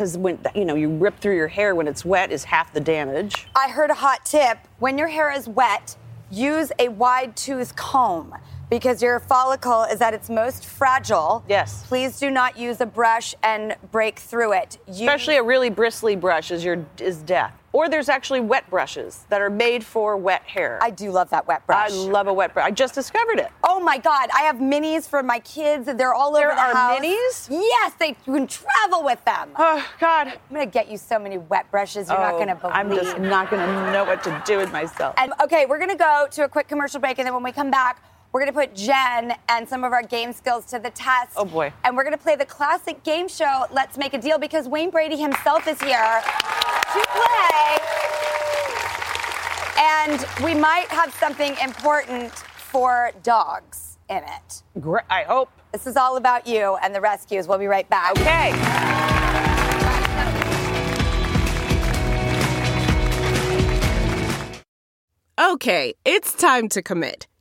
Because 0.00 0.16
when 0.16 0.38
you 0.54 0.64
know 0.64 0.76
you 0.76 0.88
rip 0.88 1.20
through 1.20 1.36
your 1.36 1.48
hair 1.48 1.74
when 1.74 1.86
it's 1.86 2.06
wet 2.06 2.32
is 2.32 2.44
half 2.44 2.72
the 2.72 2.80
damage. 2.80 3.46
I 3.54 3.68
heard 3.68 3.90
a 3.90 3.94
hot 3.94 4.24
tip. 4.24 4.56
When 4.78 4.96
your 4.96 5.08
hair 5.08 5.30
is 5.30 5.46
wet, 5.46 5.94
use 6.30 6.72
a 6.78 6.88
wide 6.88 7.36
tooth 7.36 7.76
comb 7.76 8.34
because 8.70 9.02
your 9.02 9.20
follicle 9.20 9.82
is 9.82 10.00
at 10.00 10.14
its 10.14 10.30
most 10.30 10.64
fragile. 10.64 11.44
Yes. 11.50 11.84
Please 11.86 12.18
do 12.18 12.30
not 12.30 12.58
use 12.58 12.80
a 12.80 12.86
brush 12.86 13.34
and 13.42 13.76
break 13.92 14.18
through 14.18 14.54
it. 14.54 14.78
Use- 14.86 15.00
Especially 15.02 15.36
a 15.36 15.42
really 15.42 15.68
bristly 15.68 16.16
brush 16.16 16.50
is 16.50 16.64
your 16.64 16.86
is 16.98 17.18
death. 17.18 17.59
Or 17.72 17.88
there's 17.88 18.08
actually 18.08 18.40
wet 18.40 18.68
brushes 18.68 19.24
that 19.28 19.40
are 19.40 19.50
made 19.50 19.84
for 19.84 20.16
wet 20.16 20.42
hair. 20.42 20.78
I 20.82 20.90
do 20.90 21.10
love 21.12 21.30
that 21.30 21.46
wet 21.46 21.64
brush. 21.66 21.92
I 21.92 21.94
love 21.94 22.26
a 22.26 22.32
wet 22.32 22.52
brush. 22.52 22.66
I 22.66 22.70
just 22.72 22.94
discovered 22.94 23.38
it. 23.38 23.50
Oh 23.62 23.78
my 23.78 23.96
God! 23.96 24.28
I 24.34 24.42
have 24.42 24.56
minis 24.56 25.08
for 25.08 25.22
my 25.22 25.38
kids. 25.40 25.86
And 25.86 25.98
they're 25.98 26.12
all 26.14 26.32
There 26.32 26.48
over 26.48 26.56
the 26.56 26.60
house. 26.60 27.00
There 27.00 27.10
are 27.12 27.14
minis? 27.14 27.48
Yes, 27.50 27.92
they 27.98 28.16
you 28.26 28.34
can 28.34 28.46
travel 28.48 29.04
with 29.04 29.24
them. 29.24 29.50
Oh 29.56 29.86
God. 30.00 30.28
I'm 30.28 30.32
gonna 30.52 30.66
get 30.66 30.90
you 30.90 30.96
so 30.96 31.18
many 31.18 31.38
wet 31.38 31.70
brushes. 31.70 32.08
You're 32.08 32.18
not 32.18 32.34
Oh, 32.34 32.38
gonna 32.40 32.56
believe. 32.56 32.74
I'm 32.74 32.90
just 32.90 33.18
not 33.18 33.50
gonna 33.50 33.92
know 33.92 34.04
what 34.04 34.24
to 34.24 34.42
do 34.44 34.56
with 34.58 34.72
myself. 34.72 35.14
And 35.16 35.32
okay, 35.42 35.66
we're 35.66 35.78
gonna 35.78 35.94
go 35.96 36.26
to 36.30 36.44
a 36.44 36.48
quick 36.48 36.66
commercial 36.66 36.98
break, 37.00 37.18
and 37.18 37.26
then 37.26 37.34
when 37.34 37.42
we 37.44 37.52
come 37.52 37.70
back, 37.70 38.02
we're 38.32 38.40
gonna 38.40 38.52
put 38.52 38.74
Jen 38.76 39.34
and 39.48 39.68
some 39.68 39.82
of 39.82 39.92
our 39.92 40.02
game 40.02 40.32
skills 40.32 40.64
to 40.66 40.78
the 40.78 40.90
test. 40.90 41.32
Oh, 41.36 41.44
boy. 41.44 41.72
And 41.82 41.96
we're 41.96 42.04
gonna 42.04 42.16
play 42.18 42.36
the 42.36 42.44
classic 42.46 43.02
game 43.02 43.26
show, 43.26 43.66
Let's 43.72 43.96
Make 43.98 44.14
a 44.14 44.18
Deal, 44.18 44.38
because 44.38 44.68
Wayne 44.68 44.90
Brady 44.90 45.16
himself 45.16 45.66
is 45.66 45.80
here 45.80 46.22
to 46.92 47.06
play. 47.12 47.78
And 49.78 50.26
we 50.44 50.54
might 50.54 50.88
have 50.88 51.12
something 51.14 51.56
important 51.62 52.32
for 52.32 53.12
dogs 53.22 53.98
in 54.08 54.18
it. 54.18 54.62
Gre- 54.80 54.98
I 55.08 55.22
hope. 55.22 55.50
This 55.72 55.86
is 55.86 55.96
all 55.96 56.16
about 56.16 56.46
you 56.46 56.76
and 56.82 56.94
the 56.94 57.00
rescues. 57.00 57.46
We'll 57.46 57.58
be 57.58 57.66
right 57.66 57.88
back. 57.88 58.18
Okay. 58.18 58.50
Okay, 65.40 65.94
it's 66.04 66.34
time 66.34 66.68
to 66.68 66.82
commit. 66.82 67.26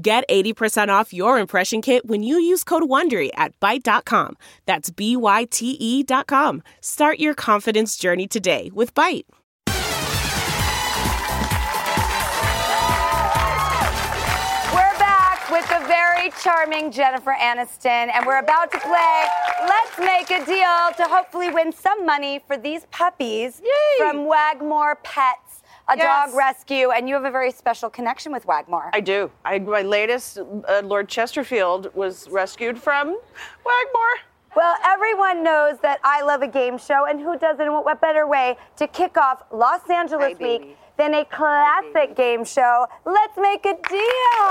Get 0.00 0.24
80% 0.28 0.88
off 0.88 1.12
your 1.12 1.38
impression 1.38 1.82
kit 1.82 2.06
when 2.06 2.22
you 2.22 2.36
use 2.38 2.64
code 2.64 2.84
WONDERY 2.84 3.30
at 3.34 3.58
Byte.com. 3.60 4.36
That's 4.64 4.88
B-Y-T-E 4.90 6.02
dot 6.04 6.26
com. 6.26 6.62
Start 6.80 7.18
your 7.18 7.34
confidence 7.34 7.96
journey 7.96 8.26
today 8.26 8.70
with 8.72 8.94
Byte. 8.94 9.24
We're 14.72 14.98
back 14.98 15.50
with 15.50 15.68
the 15.68 15.84
very 15.86 16.30
charming 16.42 16.90
Jennifer 16.90 17.36
Aniston, 17.38 18.10
and 18.14 18.24
we're 18.24 18.38
about 18.38 18.72
to 18.72 18.78
play 18.78 19.24
Let's 19.64 19.98
Make 19.98 20.30
a 20.30 20.44
Deal 20.46 20.92
to 20.96 21.04
hopefully 21.12 21.50
win 21.50 21.70
some 21.70 22.06
money 22.06 22.40
for 22.46 22.56
these 22.56 22.86
puppies 22.90 23.60
from 23.98 24.24
Wagmore 24.24 24.96
Pets, 25.02 25.41
a 25.88 25.96
Yes. 25.96 26.28
dog 26.30 26.36
rescue. 26.36 26.90
And 26.90 27.08
you 27.08 27.14
have 27.14 27.24
a 27.24 27.30
very 27.30 27.50
special 27.50 27.90
connection 27.90 28.32
with 28.32 28.44
Wagmore. 28.46 28.90
I 28.92 29.00
do. 29.00 29.30
I, 29.44 29.58
my 29.58 29.82
latest, 29.82 30.38
uh, 30.38 30.82
Lord 30.84 31.08
Chesterfield, 31.08 31.94
was 31.94 32.28
rescued 32.30 32.80
from 32.80 33.08
Wagmore. 33.08 34.16
Well, 34.54 34.76
everyone 34.84 35.42
knows 35.42 35.78
that 35.80 35.98
I 36.04 36.20
love 36.22 36.42
a 36.42 36.46
game 36.48 36.76
show, 36.76 37.06
and 37.06 37.18
who 37.20 37.38
doesn't? 37.38 37.60
And 37.62 37.72
what 37.72 38.00
better 38.02 38.26
way 38.26 38.56
to 38.76 38.86
kick 38.86 39.16
off 39.16 39.42
Los 39.50 39.88
Angeles 39.88 40.34
Hi, 40.38 40.44
Week 40.44 40.76
than 40.98 41.14
a 41.14 41.24
classic 41.24 42.14
game 42.14 42.44
show? 42.44 42.86
Let's 43.06 43.36
make 43.38 43.64
a 43.64 43.74
deal. 43.88 44.48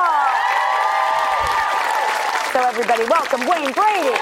So, 2.52 2.60
everybody, 2.68 3.06
welcome 3.06 3.42
Wayne 3.48 3.72
Brady. 3.74 4.18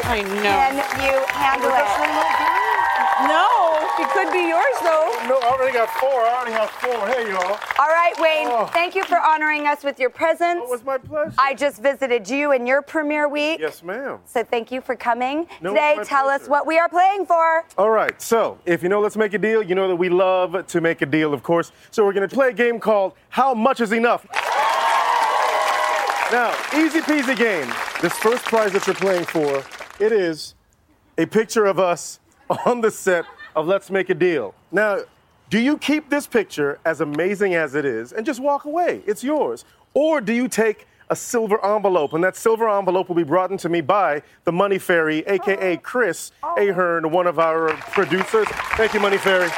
Pleasure. 0.00 0.08
I 0.08 0.22
know. 0.22 0.82
Can 0.90 1.00
you 1.06 1.18
handle 1.32 1.70
it? 1.70 1.84
No, 3.28 3.78
it 4.02 4.08
could 4.10 4.32
be 4.32 4.48
yours 4.48 4.76
though. 4.82 5.10
No, 5.28 5.38
I 5.40 5.52
already 5.56 5.72
got 5.72 5.88
four. 5.88 6.10
I 6.10 6.34
already 6.36 6.52
have 6.52 6.68
four. 6.70 7.06
Hey, 7.06 7.30
y'all. 7.30 7.58
All 7.78 7.88
right, 7.88 8.12
Wayne, 8.18 8.48
Oh. 8.50 8.66
thank 8.66 8.94
you 8.94 9.04
for 9.04 9.18
honoring 9.18 9.66
us 9.66 9.84
with 9.84 9.98
your 10.00 10.10
presence. 10.10 10.60
It 10.64 10.68
was 10.68 10.84
my 10.84 10.98
pleasure. 10.98 11.32
I 11.38 11.54
just 11.54 11.80
visited 11.80 12.28
you 12.28 12.52
in 12.52 12.66
your 12.66 12.82
premiere 12.82 13.28
week. 13.28 13.60
yes, 13.60 13.82
ma'am. 13.82 14.18
So 14.26 14.42
thank 14.42 14.70
you 14.72 14.80
for 14.80 14.96
coming. 14.96 15.46
No, 15.60 15.70
Today, 15.70 15.94
it's 15.98 16.10
my 16.10 16.16
tell 16.16 16.28
us 16.28 16.48
what 16.48 16.66
we 16.66 16.78
are 16.78 16.88
playing 16.88 17.24
for. 17.26 17.64
All 17.78 17.90
right, 17.90 18.20
so 18.20 18.58
if 18.66 18.82
you 18.82 18.88
know 18.88 19.00
Let's 19.00 19.16
Make 19.16 19.32
a 19.32 19.38
Deal, 19.38 19.62
you 19.62 19.74
know 19.74 19.88
that 19.88 19.96
we 19.96 20.08
love 20.08 20.66
to 20.66 20.80
make 20.80 21.00
a 21.02 21.06
deal, 21.06 21.32
of 21.32 21.42
course. 21.42 21.72
So 21.92 22.04
we're 22.04 22.12
going 22.12 22.28
to 22.28 22.34
play 22.34 22.48
a 22.48 22.52
game 22.52 22.80
called 22.80 23.12
How 23.30 23.54
Much 23.54 23.80
Is 23.80 23.92
Enough? 23.92 24.26
Now, 26.32 26.52
easy 26.74 27.00
peasy 27.00 27.36
game. 27.36 27.72
This 28.02 28.12
first 28.14 28.44
prize 28.44 28.72
that 28.72 28.86
you're 28.86 28.96
playing 28.96 29.24
for, 29.24 29.62
it 30.00 30.12
is 30.12 30.54
a 31.18 31.26
picture 31.26 31.66
of 31.66 31.78
us 31.78 32.20
on 32.66 32.80
the 32.80 32.90
set 32.90 33.24
of 33.54 33.66
Let's 33.66 33.90
Make 33.90 34.10
a 34.10 34.14
Deal. 34.14 34.54
Now, 34.72 35.00
do 35.50 35.58
you 35.58 35.78
keep 35.78 36.10
this 36.10 36.26
picture 36.26 36.78
as 36.84 37.00
amazing 37.00 37.54
as 37.54 37.74
it 37.74 37.84
is 37.84 38.12
and 38.12 38.26
just 38.26 38.40
walk 38.40 38.64
away? 38.64 39.02
It's 39.06 39.22
yours. 39.22 39.64
Or 39.94 40.20
do 40.20 40.32
you 40.32 40.48
take 40.48 40.86
a 41.10 41.16
silver 41.16 41.64
envelope, 41.64 42.12
and 42.14 42.24
that 42.24 42.36
silver 42.36 42.68
envelope 42.68 43.08
will 43.08 43.14
be 43.14 43.24
brought 43.24 43.50
into 43.50 43.68
me 43.68 43.80
by 43.80 44.22
the 44.44 44.52
Money 44.52 44.78
Fairy, 44.78 45.18
aka 45.26 45.76
Chris 45.76 46.32
Ahern, 46.42 47.10
one 47.10 47.26
of 47.26 47.38
our 47.38 47.74
producers. 47.92 48.48
Thank 48.76 48.94
you, 48.94 49.00
Money 49.00 49.18
Fairy. 49.18 49.48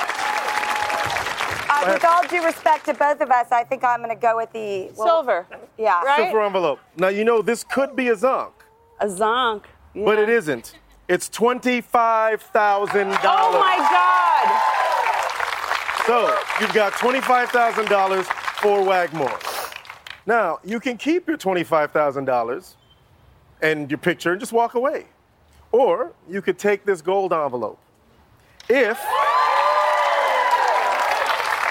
Uh, 1.69 1.93
with 1.93 2.05
all 2.05 2.27
due 2.27 2.45
respect 2.45 2.85
to 2.87 2.95
both 2.95 3.21
of 3.21 3.31
us, 3.31 3.53
I 3.53 3.63
think 3.63 3.85
I'm 3.85 4.01
going 4.01 4.15
to 4.15 4.21
go 4.21 4.37
with 4.37 4.53
the 4.53 4.91
well, 4.97 5.07
Silver. 5.07 5.47
Yeah. 5.79 6.03
Right? 6.03 6.25
Silver 6.25 6.43
envelope. 6.43 6.81
Now, 6.97 7.09
you 7.09 7.25
know, 7.25 7.43
this 7.43 7.63
could 7.63 7.95
be 7.95 8.09
a 8.09 8.17
zonk, 8.17 8.53
A 9.01 9.07
zonk. 9.07 9.63
But 10.05 10.19
it 10.19 10.29
isn't. 10.29 10.75
It's 11.09 11.29
$25,000. 11.29 13.19
Oh 13.25 13.59
my 13.59 13.77
God. 13.79 14.77
So 16.07 16.37
you've 16.61 16.75
got 16.75 16.93
$25,000 16.93 18.25
for 18.61 18.85
Wagmore. 18.85 19.39
Now, 20.27 20.59
you 20.65 20.81
can 20.81 20.97
keep 20.97 21.29
your 21.29 21.39
$25,000 21.39 22.75
and 23.63 23.91
your 23.91 23.99
picture 23.99 24.33
and 24.33 24.41
just 24.41 24.53
walk 24.53 24.75
away. 24.75 25.07
Or 25.73 26.13
you 26.29 26.43
could 26.43 26.59
take 26.59 26.85
this 26.85 27.01
gold 27.01 27.33
envelope. 27.33 27.79
If 28.69 28.99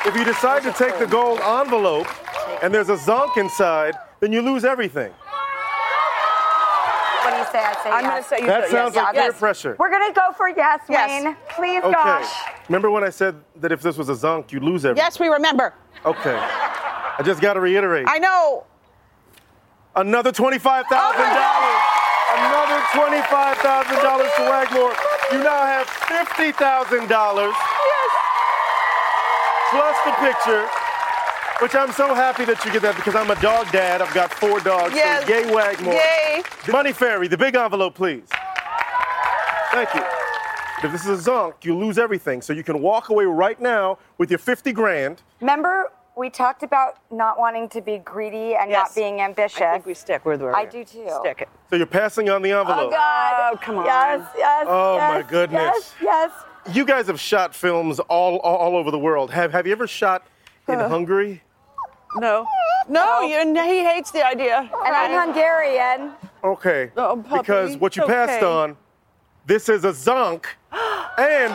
if 0.06 0.15
you 0.15 0.23
decide 0.23 0.63
to 0.63 0.71
take 0.71 1.00
the 1.00 1.08
gold 1.08 1.39
envelope 1.39 2.08
and 2.62 2.73
there's 2.73 2.89
a 2.89 2.95
zonk 2.95 3.38
inside, 3.38 3.95
then 4.19 4.32
you 4.32 4.41
lose 4.41 4.63
everything. 4.63 5.12
What 7.56 7.63
do 7.63 7.68
you 7.68 7.74
say? 7.74 7.80
I 7.80 7.84
say 7.84 7.89
I'm 7.89 8.04
yes. 8.04 8.10
going 8.12 8.24
to 8.24 8.28
say 8.30 8.39
you 8.41 8.48
That 8.48 8.65
do- 8.65 8.72
sounds 8.72 8.96
yes. 8.96 9.04
like 9.06 9.15
yes. 9.15 9.24
peer 9.24 9.34
pressure. 9.39 9.76
We're 9.80 9.89
going 9.89 10.08
to 10.08 10.13
go 10.13 10.32
for 10.36 10.50
yes, 10.50 10.82
Yes. 10.89 11.24
Wayne. 11.24 11.36
Please, 11.56 11.84
Okay. 11.84 11.91
gosh. 11.94 12.34
Remember 12.70 12.89
when 12.91 13.04
I 13.04 13.10
said 13.10 13.36
that 13.58 13.72
if 13.72 13.82
this 13.82 13.98
was 13.98 14.10
a 14.10 14.13
zonk, 14.13 14.52
you 14.52 14.60
lose 14.60 14.86
everything? 14.86 15.04
Yes, 15.06 15.20
we 15.20 15.28
remember. 15.28 15.74
Okay. 16.06 16.36
I 16.38 17.22
just 17.24 17.41
got 17.41 17.54
to 17.54 17.60
reiterate. 17.62 18.06
I 18.10 18.20
know. 18.20 18.65
Another 19.96 20.32
$25,000. 20.32 20.84
Another 22.36 22.80
$25,000 22.91 24.36
to 24.36 24.41
Wagmore. 24.44 24.94
You 25.32 25.39
now 25.44 25.65
have 25.65 25.88
$50,000 25.88 27.08
Yes. 27.08 28.12
plus 29.72 29.98
the 30.06 30.12
picture, 30.20 30.68
which 31.62 31.76
I'm 31.76 31.91
so 31.91 32.13
happy 32.13 32.46
that 32.46 32.63
you 32.65 32.72
get 32.72 32.82
that 32.82 32.96
because 32.96 33.15
I'm 33.15 33.32
a 33.32 33.39
dog 33.41 33.72
dad. 33.72 34.02
I've 34.02 34.13
got 34.13 34.34
four 34.34 34.60
dogs. 34.60 34.91
so 34.91 34.98
Yes. 34.98 35.28
yay, 35.30 35.52
Wagmore. 35.54 35.94
Yay. 35.94 36.44
Money 36.72 36.91
Fairy, 36.94 37.28
the 37.28 37.38
big 37.38 37.56
envelope, 37.56 37.96
please. 37.96 38.28
Thank 39.72 39.94
you. 39.94 40.04
If 40.84 40.91
this 40.91 41.06
is 41.06 41.28
a 41.28 41.32
zonk, 41.32 41.63
you 41.63 41.76
lose 41.78 41.98
everything. 41.98 42.41
So 42.41 42.54
you 42.54 42.63
can 42.63 42.82
walk 42.82 43.10
away 43.10 43.26
right 43.26 43.60
now 43.60 43.98
with 44.18 44.30
your 44.30 44.39
50 44.39 44.72
grand. 44.74 45.22
Remember, 45.39 45.91
we 46.18 46.30
talked 46.30 46.63
about 46.63 47.00
not 47.12 47.39
wanting 47.39 47.68
to 47.70 47.82
be 47.82 47.98
greedy 48.00 48.56
and 48.56 48.70
Yes. 48.70 48.89
not 48.89 48.96
being 48.96 49.22
ambitious. 49.22 49.62
I 49.62 49.74
think 49.74 49.86
we 49.86 49.94
stick 49.94 50.26
with 50.26 50.41
where 50.41 50.56
I 50.56 50.62
we 50.62 50.68
are. 50.68 50.72
do 50.72 50.84
too. 50.86 51.10
Stick 51.22 51.41
it. 51.41 51.50
So 51.70 51.76
you're 51.78 51.86
passing 51.88 52.30
on 52.30 52.41
the 52.41 52.54
oh, 52.54 52.62
envelope. 52.62 52.88
Oh, 52.88 52.89
God. 52.91 53.54
Oh, 53.54 53.58
come 53.62 53.78
on. 53.80 53.86
Yes, 53.86 54.22
yes. 54.38 54.65
Oh, 54.70 54.96
yes, 54.98 55.24
my 55.24 55.30
goodness. 55.30 55.94
Yes, 56.02 56.32
yes. 56.68 56.76
You 56.76 56.86
guys 56.86 57.08
have 57.08 57.20
shot 57.20 57.54
films 57.56 58.00
all, 58.02 58.38
all, 58.38 58.56
all 58.58 58.76
over 58.78 58.91
the 58.91 59.00
world. 59.00 59.32
Have, 59.32 59.52
have 59.52 59.65
you 59.65 59.72
ever 59.72 59.88
shot 59.88 60.26
in 60.68 60.80
Hungary? 60.80 61.41
No. 62.17 62.47
No, 62.88 63.21
you, 63.21 63.39
he 63.63 63.84
hates 63.84 64.12
the 64.12 64.25
idea. 64.25 64.60
And 64.60 64.95
I'm 64.95 65.28
Hungarian. 65.28 66.12
Okay. 66.43 66.91
Oh, 66.95 67.23
puppy, 67.28 67.41
because 67.41 67.78
what 67.78 67.95
you 67.95 68.04
it's 68.04 68.12
passed 68.12 68.43
okay. 68.43 68.45
on, 68.45 68.78
this 69.45 69.69
is 69.69 69.86
a 69.86 69.91
zonk. 69.91 70.45
and 71.17 71.54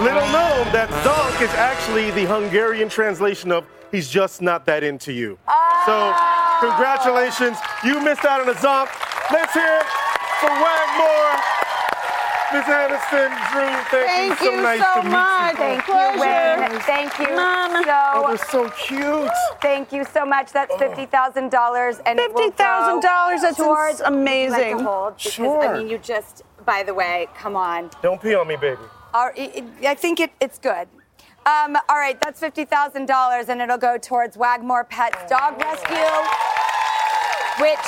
little 0.00 0.26
known 0.32 0.64
that 0.72 0.88
zonk 1.04 1.42
is 1.42 1.50
actually 1.50 2.10
the 2.12 2.24
Hungarian 2.26 2.88
translation 2.88 3.52
of 3.52 3.66
he's 3.90 4.08
just 4.08 4.40
not 4.40 4.64
that 4.66 4.82
into 4.82 5.12
you. 5.12 5.38
So, 5.86 6.14
ah. 6.14 6.58
congratulations. 6.60 7.58
You 7.84 8.00
missed 8.00 8.24
out 8.24 8.40
on 8.40 8.48
a 8.48 8.54
zonk. 8.54 8.88
Let's 9.30 9.52
hear 9.52 9.80
it 9.80 9.86
for 10.40 10.50
Wagmore. 10.50 11.51
Miss 12.52 12.64
Aniston, 12.64 13.30
Drew, 13.52 13.66
thank, 13.90 14.38
Thank 14.38 14.40
you. 14.40 14.46
So 14.46 14.52
you 14.52 14.62
nice 14.62 14.80
so 14.80 15.00
to 15.00 15.02
meet 15.04 15.12
much. 15.12 15.52
you. 15.52 15.58
Thank 15.58 15.88
you, 15.88 16.20
Wayne. 16.20 16.80
Thank 16.82 17.18
you 17.18 17.34
Mama. 17.36 17.82
Oh, 18.14 18.24
they're 18.28 18.36
so. 18.38 18.68
so 18.68 18.70
cute. 18.70 19.30
Thank 19.62 19.92
you 19.92 20.04
so 20.04 20.26
much. 20.26 20.52
That's 20.52 20.74
fifty 20.76 21.06
thousand 21.06 21.50
dollars, 21.50 21.98
and 22.04 22.18
it 22.18 22.32
will 22.34 22.50
go 22.50 23.00
$50,000, 23.00 23.40
that's 23.40 23.56
towards- 23.56 24.00
amazing. 24.00 24.76
Like 24.76 24.86
hold? 24.86 25.16
Because, 25.16 25.32
Sure. 25.32 25.62
I 25.68 25.78
mean, 25.78 25.88
you 25.88 25.98
just. 25.98 26.42
By 26.64 26.82
the 26.84 26.94
way, 26.94 27.26
come 27.36 27.56
on. 27.56 27.90
Don't 28.02 28.20
pee 28.22 28.34
on 28.36 28.46
me, 28.46 28.56
baby. 28.56 28.78
Our- 29.14 29.32
it- 29.36 29.56
it- 29.80 29.86
I 29.86 29.94
think 29.94 30.20
it, 30.20 30.30
it's 30.40 30.58
good. 30.58 30.86
Um, 31.44 31.76
all 31.88 31.96
right, 31.96 32.20
that's 32.20 32.38
fifty 32.38 32.64
thousand 32.64 33.06
dollars, 33.06 33.48
and 33.48 33.60
it'll 33.60 33.78
go 33.78 33.98
towards 33.98 34.36
Wagmore 34.36 34.84
Pets 34.84 35.28
Dog 35.28 35.60
Rescue, 35.60 35.96
which 37.58 37.78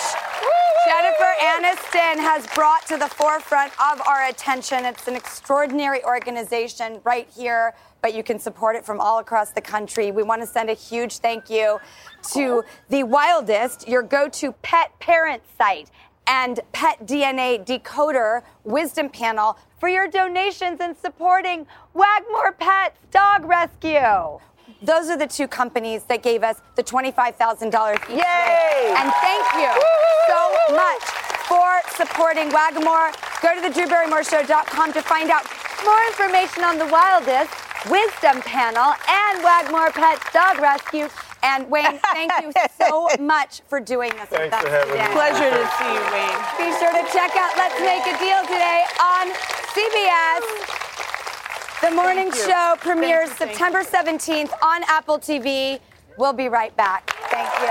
Jennifer 0.86 1.32
Aniston 1.40 2.16
has 2.16 2.46
brought 2.48 2.86
to 2.86 2.96
the 2.96 3.08
forefront 3.08 3.72
of 3.80 4.00
our 4.06 4.26
attention. 4.26 4.84
It's 4.84 5.08
an 5.08 5.16
extraordinary 5.16 6.04
organization 6.04 7.00
right 7.04 7.28
here, 7.34 7.74
but 8.02 8.14
you 8.14 8.22
can 8.22 8.38
support 8.38 8.76
it 8.76 8.84
from 8.84 9.00
all 9.00 9.18
across 9.18 9.50
the 9.50 9.62
country. 9.62 10.12
We 10.12 10.22
want 10.22 10.42
to 10.42 10.46
send 10.46 10.68
a 10.68 10.74
huge 10.74 11.18
thank 11.18 11.48
you 11.48 11.78
to 12.32 12.62
The 12.90 13.02
Wildest, 13.02 13.88
your 13.88 14.02
go 14.02 14.28
to 14.28 14.52
pet 14.62 14.98
parent 15.00 15.42
site, 15.56 15.90
and 16.26 16.60
Pet 16.72 17.06
DNA 17.06 17.64
Decoder 17.64 18.42
Wisdom 18.64 19.08
Panel 19.08 19.58
for 19.78 19.88
your 19.88 20.08
donations 20.08 20.80
and 20.80 20.96
supporting 20.96 21.66
Wagmore 21.94 22.52
Pets 22.52 22.98
Dog 23.10 23.44
Rescue. 23.44 24.38
Those 24.84 25.08
are 25.08 25.16
the 25.16 25.26
two 25.26 25.48
companies 25.48 26.04
that 26.04 26.22
gave 26.22 26.42
us 26.42 26.60
the 26.76 26.84
$25,000 26.84 27.40
each. 27.40 28.08
Yay! 28.10 28.92
And 28.92 29.08
thank 29.24 29.44
you 29.56 29.72
so 30.28 30.76
much 30.76 31.02
for 31.48 31.80
supporting 31.96 32.50
Wagamore. 32.50 33.16
Go 33.40 33.54
to 33.56 33.62
the 33.64 33.72
DrewBarrymoreShow.com 33.72 34.92
to 34.92 35.00
find 35.00 35.30
out 35.30 35.44
more 35.84 36.00
information 36.08 36.64
on 36.64 36.76
the 36.76 36.86
wildest 36.86 37.48
Wisdom 37.88 38.42
Panel 38.42 38.92
and 39.08 39.42
Wagmore 39.42 39.90
Pets 39.90 40.30
Dog 40.32 40.58
Rescue. 40.58 41.08
And 41.42 41.70
Wayne, 41.70 41.98
thank 42.12 42.32
you 42.42 42.52
so 42.80 43.08
much 43.20 43.62
for 43.68 43.80
doing 43.80 44.10
this 44.16 44.30
with 44.30 44.52
Thanks 44.52 44.56
us 44.56 44.62
for 44.64 44.70
having 44.70 45.00
me. 45.00 45.12
Pleasure 45.12 45.48
to 45.48 45.64
see 45.80 45.92
you, 45.92 46.04
Wayne. 46.12 46.40
Be 46.60 46.68
sure 46.76 46.92
to 46.92 47.04
check 47.12 47.32
out 47.36 47.56
Let's 47.56 47.80
Make 47.80 48.04
a 48.04 48.16
Deal 48.20 48.40
today 48.48 48.84
on 49.00 49.32
CBS. 49.72 50.83
The 51.84 51.90
morning 51.90 52.28
you. 52.28 52.34
show 52.34 52.76
premieres 52.78 53.28
Thank 53.28 53.50
you, 53.50 53.56
September 53.58 53.82
17th 53.82 54.50
on 54.62 54.82
Apple 54.88 55.18
TV. 55.18 55.78
We'll 56.16 56.32
be 56.32 56.48
right 56.48 56.74
back. 56.78 57.10
Thank 57.28 57.50
you. 57.60 57.68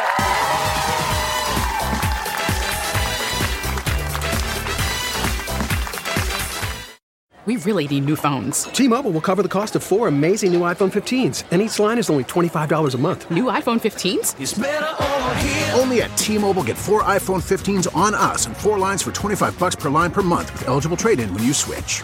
We 7.48 7.56
really 7.58 7.88
need 7.88 8.06
new 8.06 8.16
phones. 8.16 8.66
T-Mobile 8.66 9.10
will 9.10 9.20
cover 9.20 9.42
the 9.42 9.50
cost 9.50 9.76
of 9.76 9.82
four 9.82 10.08
amazing 10.08 10.54
new 10.54 10.62
iPhone 10.62 10.92
15s, 10.92 11.46
and 11.50 11.64
each 11.64 11.80
line 11.80 11.98
is 11.98 12.12
only 12.12 12.24
$25 12.26 12.94
a 12.94 12.98
month. 13.00 13.32
New 13.32 13.46
iPhone 13.46 13.82
15s? 13.82 15.78
Only 15.78 16.04
at 16.04 16.16
T-Mobile 16.18 16.64
get 16.64 16.78
four 16.78 17.02
iPhone 17.02 17.42
15s 17.42 17.94
on 17.96 18.14
us 18.14 18.46
and 18.46 18.56
four 18.56 18.78
lines 18.78 19.02
for 19.02 19.12
25 19.12 19.58
bucks 19.58 19.76
per 19.76 19.90
line 19.90 20.12
per 20.12 20.22
month 20.22 20.54
with 20.54 20.68
eligible 20.68 20.98
trade-in 20.98 21.34
when 21.34 21.44
you 21.44 21.54
switch. 21.54 22.04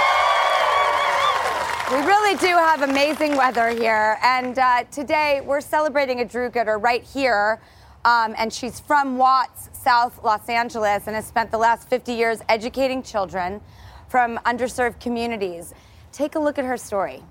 We 1.91 1.97
really 1.97 2.37
do 2.37 2.55
have 2.55 2.83
amazing 2.83 3.35
weather 3.35 3.67
here, 3.67 4.17
and 4.23 4.57
uh, 4.57 4.85
today 4.85 5.41
we're 5.43 5.59
celebrating 5.59 6.21
a 6.21 6.25
Drew 6.25 6.49
Gooder 6.49 6.77
right 6.77 7.03
here. 7.03 7.59
Um, 8.05 8.33
and 8.37 8.53
she's 8.53 8.79
from 8.79 9.17
Watts, 9.17 9.69
South 9.73 10.23
Los 10.23 10.47
Angeles, 10.47 11.07
and 11.07 11.17
has 11.17 11.27
spent 11.27 11.51
the 11.51 11.57
last 11.57 11.89
50 11.89 12.13
years 12.13 12.39
educating 12.47 13.03
children 13.03 13.59
from 14.07 14.39
underserved 14.45 15.01
communities. 15.01 15.73
Take 16.13 16.35
a 16.35 16.39
look 16.39 16.57
at 16.57 16.63
her 16.63 16.77
story. 16.77 17.21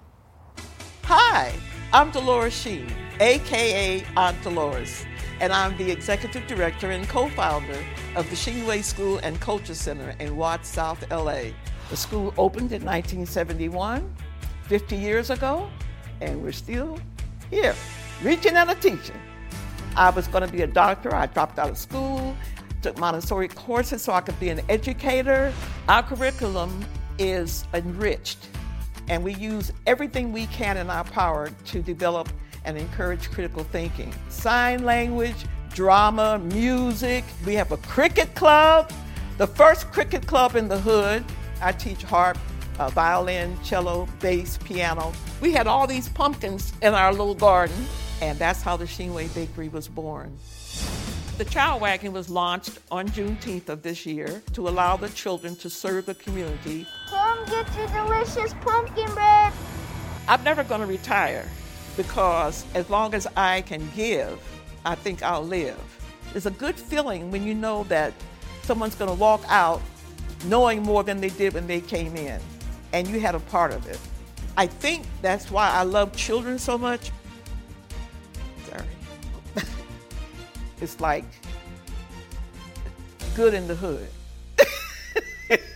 Hi, 1.04 1.54
I'm 1.94 2.10
Dolores 2.10 2.52
Sheen, 2.52 2.92
aka 3.18 4.04
Aunt 4.14 4.42
Dolores, 4.42 5.06
and 5.40 5.54
I'm 5.54 5.74
the 5.78 5.90
executive 5.90 6.46
director 6.46 6.90
and 6.90 7.08
co-founder 7.08 7.82
of 8.14 8.28
the 8.28 8.36
Sheenway 8.36 8.84
School 8.84 9.20
and 9.22 9.40
Culture 9.40 9.74
Center 9.74 10.14
in 10.20 10.36
Watts, 10.36 10.68
South 10.68 11.02
LA. 11.10 11.44
The 11.88 11.96
school 11.96 12.34
opened 12.36 12.72
in 12.72 12.84
1971, 12.84 14.14
50 14.70 14.94
years 14.94 15.30
ago, 15.30 15.68
and 16.20 16.40
we're 16.40 16.52
still 16.52 16.96
here, 17.50 17.74
reaching 18.22 18.54
out 18.54 18.68
and 18.68 18.80
teaching. 18.80 19.20
I 19.96 20.10
was 20.10 20.28
going 20.28 20.46
to 20.46 20.52
be 20.52 20.62
a 20.62 20.66
doctor. 20.68 21.12
I 21.12 21.26
dropped 21.26 21.58
out 21.58 21.70
of 21.70 21.76
school, 21.76 22.36
took 22.80 22.96
Montessori 22.96 23.48
courses 23.48 24.00
so 24.00 24.12
I 24.12 24.20
could 24.20 24.38
be 24.38 24.48
an 24.48 24.60
educator. 24.68 25.52
Our 25.88 26.04
curriculum 26.04 26.84
is 27.18 27.64
enriched, 27.74 28.46
and 29.08 29.24
we 29.24 29.34
use 29.34 29.72
everything 29.88 30.32
we 30.32 30.46
can 30.46 30.76
in 30.76 30.88
our 30.88 31.02
power 31.02 31.50
to 31.64 31.82
develop 31.82 32.28
and 32.64 32.78
encourage 32.78 33.28
critical 33.32 33.64
thinking. 33.64 34.14
Sign 34.28 34.84
language, 34.84 35.46
drama, 35.70 36.38
music. 36.38 37.24
We 37.44 37.54
have 37.54 37.72
a 37.72 37.76
cricket 37.78 38.36
club, 38.36 38.92
the 39.36 39.48
first 39.48 39.90
cricket 39.90 40.28
club 40.28 40.54
in 40.54 40.68
the 40.68 40.78
hood. 40.78 41.24
I 41.60 41.72
teach 41.72 42.04
harp, 42.04 42.38
uh, 42.80 42.88
violin, 42.88 43.56
cello, 43.62 44.08
bass, 44.20 44.58
piano. 44.64 45.12
We 45.42 45.52
had 45.52 45.66
all 45.66 45.86
these 45.86 46.08
pumpkins 46.08 46.72
in 46.80 46.94
our 46.94 47.12
little 47.12 47.34
garden, 47.34 47.76
and 48.22 48.38
that's 48.38 48.62
how 48.62 48.76
the 48.78 48.86
Sheenway 48.86 49.32
Bakery 49.34 49.68
was 49.68 49.86
born. 49.86 50.34
The 51.36 51.44
Child 51.44 51.82
Wagon 51.82 52.12
was 52.12 52.30
launched 52.30 52.78
on 52.90 53.08
Juneteenth 53.08 53.68
of 53.68 53.82
this 53.82 54.06
year 54.06 54.42
to 54.54 54.68
allow 54.68 54.96
the 54.96 55.10
children 55.10 55.56
to 55.56 55.68
serve 55.68 56.06
the 56.06 56.14
community. 56.14 56.86
Come 57.10 57.44
get 57.44 57.66
your 57.76 57.86
delicious 57.88 58.54
pumpkin 58.62 59.12
bread. 59.12 59.52
I'm 60.26 60.42
never 60.42 60.64
going 60.64 60.80
to 60.80 60.86
retire 60.86 61.46
because 61.98 62.64
as 62.74 62.88
long 62.88 63.12
as 63.14 63.26
I 63.36 63.60
can 63.62 63.90
give, 63.94 64.40
I 64.86 64.94
think 64.94 65.22
I'll 65.22 65.44
live. 65.44 65.78
It's 66.34 66.46
a 66.46 66.50
good 66.50 66.76
feeling 66.76 67.30
when 67.30 67.42
you 67.42 67.54
know 67.54 67.84
that 67.84 68.14
someone's 68.62 68.94
going 68.94 69.10
to 69.10 69.16
walk 69.16 69.42
out 69.48 69.82
knowing 70.46 70.82
more 70.82 71.02
than 71.02 71.20
they 71.20 71.28
did 71.30 71.52
when 71.52 71.66
they 71.66 71.80
came 71.80 72.16
in, 72.16 72.40
and 72.92 73.06
you 73.08 73.20
had 73.20 73.34
a 73.34 73.40
part 73.40 73.72
of 73.72 73.86
it. 73.86 73.98
I 74.56 74.66
think 74.66 75.06
that's 75.22 75.50
why 75.50 75.70
I 75.70 75.82
love 75.82 76.14
children 76.14 76.58
so 76.58 76.76
much. 76.76 77.10
Sorry. 78.68 78.84
it's 80.80 81.00
like 81.00 81.24
good 83.34 83.54
in 83.54 83.66
the 83.68 83.74
hood. 83.74 84.08
Welcome 85.48 85.70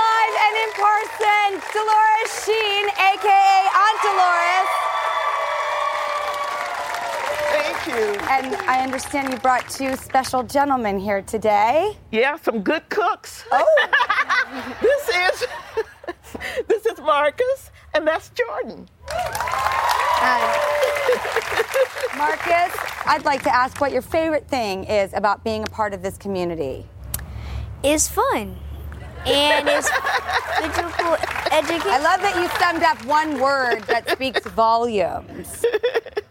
live 0.00 0.36
and 0.46 0.56
in 0.62 0.70
person, 0.72 1.48
Dolores 1.72 2.32
Sheen, 2.44 2.86
aka 2.88 3.68
Aunt 3.82 3.98
Dolores. 4.02 4.70
Thank 7.50 7.78
you. 7.88 8.21
And 8.32 8.56
I 8.56 8.82
understand 8.82 9.30
you 9.30 9.38
brought 9.40 9.68
two 9.68 9.94
special 9.94 10.42
gentlemen 10.42 10.98
here 10.98 11.20
today. 11.20 11.98
Yeah, 12.10 12.38
some 12.38 12.62
good 12.62 12.88
cooks. 12.88 13.44
Oh. 13.52 14.74
this 14.80 15.08
is 15.10 15.46
this 16.66 16.86
is 16.86 16.98
Marcus, 16.98 17.70
and 17.92 18.06
that's 18.06 18.30
Jordan. 18.30 18.88
Hi. 19.10 20.48
Marcus, 22.16 22.74
I'd 23.04 23.26
like 23.26 23.42
to 23.42 23.54
ask 23.54 23.82
what 23.82 23.92
your 23.92 24.00
favorite 24.00 24.48
thing 24.48 24.84
is 24.84 25.12
about 25.12 25.44
being 25.44 25.64
a 25.64 25.66
part 25.66 25.92
of 25.92 26.00
this 26.00 26.16
community. 26.16 26.86
It's 27.82 28.08
fun. 28.08 28.56
And 29.26 29.68
it's 29.68 29.90
physical 29.90 31.16
education. 31.52 31.90
I 31.90 32.00
love 32.02 32.22
that 32.22 32.34
you 32.40 32.48
summed 32.58 32.82
up 32.82 33.04
one 33.04 33.38
word 33.38 33.82
that 33.88 34.08
speaks 34.08 34.46
volumes. 34.46 35.66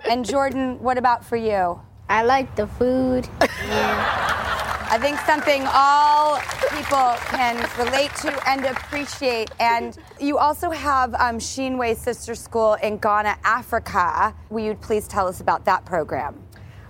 And 0.09 0.25
Jordan, 0.25 0.79
what 0.79 0.97
about 0.97 1.23
for 1.23 1.37
you? 1.37 1.79
I 2.11 2.23
like 2.23 2.53
the 2.57 2.67
food. 2.67 3.29
I 3.39 4.97
think 4.99 5.17
something 5.19 5.63
all 5.73 6.39
people 6.75 7.15
can 7.29 7.55
relate 7.79 8.13
to 8.15 8.49
and 8.49 8.65
appreciate. 8.65 9.49
And 9.61 9.97
you 10.19 10.37
also 10.37 10.71
have 10.71 11.13
um, 11.13 11.37
Sheenway 11.39 11.95
Sister 11.95 12.35
School 12.35 12.73
in 12.83 12.97
Ghana, 12.97 13.37
Africa. 13.45 14.35
Will 14.49 14.65
you 14.65 14.75
please 14.75 15.07
tell 15.07 15.25
us 15.25 15.39
about 15.39 15.63
that 15.63 15.85
program? 15.85 16.35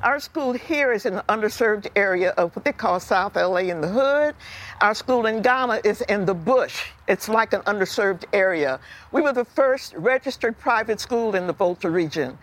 Our 0.01 0.19
school 0.19 0.53
here 0.53 0.91
is 0.91 1.05
in 1.05 1.13
an 1.13 1.21
underserved 1.29 1.85
area 1.95 2.31
of 2.31 2.55
what 2.55 2.65
they 2.65 2.71
call 2.71 2.99
South 2.99 3.35
LA 3.35 3.69
in 3.69 3.79
the 3.79 3.87
hood. 3.87 4.33
Our 4.81 4.95
school 4.95 5.27
in 5.27 5.43
Ghana 5.43 5.81
is 5.83 6.01
in 6.01 6.25
the 6.25 6.33
bush. 6.33 6.85
It's 7.07 7.29
like 7.29 7.53
an 7.53 7.61
underserved 7.61 8.23
area. 8.33 8.79
We 9.11 9.21
were 9.21 9.33
the 9.33 9.45
first 9.45 9.93
registered 9.93 10.57
private 10.57 10.99
school 10.99 11.35
in 11.35 11.45
the 11.45 11.53
Volta 11.53 11.91
region. 11.91 12.39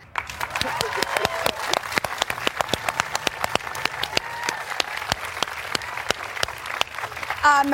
Um, 7.49 7.73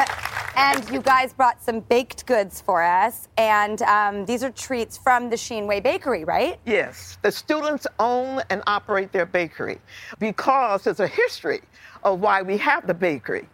and 0.55 0.89
you 0.89 1.01
guys 1.01 1.33
brought 1.33 1.61
some 1.61 1.81
baked 1.81 2.25
goods 2.25 2.61
for 2.61 2.81
us. 2.81 3.27
And 3.37 3.81
um, 3.81 4.25
these 4.25 4.41
are 4.41 4.51
treats 4.51 4.97
from 4.97 5.29
the 5.29 5.35
Sheenway 5.35 5.83
Bakery, 5.83 6.23
right? 6.23 6.57
Yes, 6.65 7.17
the 7.23 7.31
students 7.31 7.85
own 7.99 8.41
and 8.49 8.63
operate 8.67 9.11
their 9.11 9.25
bakery 9.25 9.81
because 10.17 10.85
there's 10.85 11.01
a 11.01 11.07
history 11.07 11.59
of 12.05 12.21
why 12.21 12.41
we 12.41 12.57
have 12.57 12.87
the 12.87 12.93
bakery. 12.93 13.49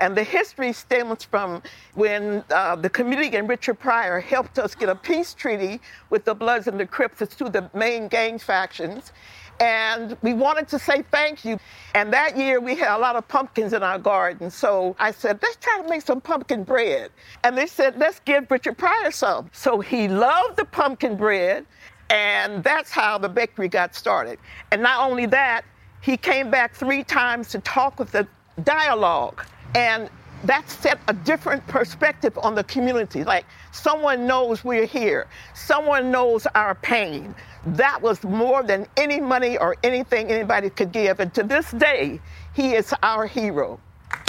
And 0.00 0.16
the 0.16 0.24
history 0.24 0.72
stems 0.72 1.22
from 1.22 1.62
when 1.94 2.42
uh, 2.50 2.74
the 2.74 2.90
community 2.90 3.36
and 3.36 3.48
Richard 3.48 3.78
Pryor 3.78 4.18
helped 4.18 4.58
us 4.58 4.74
get 4.74 4.88
a 4.88 4.94
peace 4.96 5.34
treaty 5.34 5.78
with 6.08 6.24
the 6.24 6.34
Bloods 6.34 6.66
and 6.66 6.80
the 6.80 6.86
Crips, 6.86 7.20
of 7.20 7.52
the 7.52 7.70
main 7.74 8.08
gang 8.08 8.40
factions. 8.40 9.12
And 9.60 10.16
we 10.22 10.32
wanted 10.32 10.68
to 10.68 10.78
say 10.78 11.02
thank 11.10 11.44
you. 11.44 11.58
And 11.94 12.12
that 12.12 12.36
year 12.36 12.60
we 12.60 12.74
had 12.74 12.96
a 12.96 12.98
lot 12.98 13.14
of 13.14 13.28
pumpkins 13.28 13.74
in 13.74 13.82
our 13.82 13.98
garden. 13.98 14.50
So 14.50 14.96
I 14.98 15.10
said, 15.10 15.38
let's 15.42 15.56
try 15.56 15.82
to 15.82 15.88
make 15.88 16.02
some 16.02 16.20
pumpkin 16.20 16.64
bread. 16.64 17.10
And 17.44 17.56
they 17.56 17.66
said, 17.66 17.98
let's 17.98 18.20
give 18.20 18.50
Richard 18.50 18.78
Pryor 18.78 19.10
some. 19.10 19.50
So 19.52 19.80
he 19.80 20.08
loved 20.08 20.56
the 20.56 20.64
pumpkin 20.64 21.16
bread. 21.16 21.66
And 22.08 22.64
that's 22.64 22.90
how 22.90 23.18
the 23.18 23.28
bakery 23.28 23.68
got 23.68 23.94
started. 23.94 24.38
And 24.72 24.82
not 24.82 25.08
only 25.08 25.26
that, 25.26 25.64
he 26.00 26.16
came 26.16 26.50
back 26.50 26.74
three 26.74 27.04
times 27.04 27.48
to 27.50 27.58
talk 27.60 27.98
with 27.98 28.10
the 28.10 28.26
dialogue. 28.64 29.44
And 29.74 30.08
that 30.44 30.68
set 30.70 30.98
a 31.08 31.12
different 31.12 31.66
perspective 31.66 32.38
on 32.42 32.54
the 32.54 32.64
community. 32.64 33.24
Like 33.24 33.44
someone 33.72 34.26
knows 34.26 34.64
we're 34.64 34.86
here, 34.86 35.26
someone 35.54 36.10
knows 36.10 36.46
our 36.54 36.74
pain. 36.74 37.34
That 37.66 38.00
was 38.00 38.22
more 38.24 38.62
than 38.62 38.86
any 38.96 39.20
money 39.20 39.58
or 39.58 39.76
anything 39.82 40.30
anybody 40.30 40.70
could 40.70 40.92
give. 40.92 41.20
And 41.20 41.32
to 41.34 41.42
this 41.42 41.70
day, 41.72 42.20
he 42.54 42.74
is 42.74 42.94
our 43.02 43.26
hero. 43.26 43.78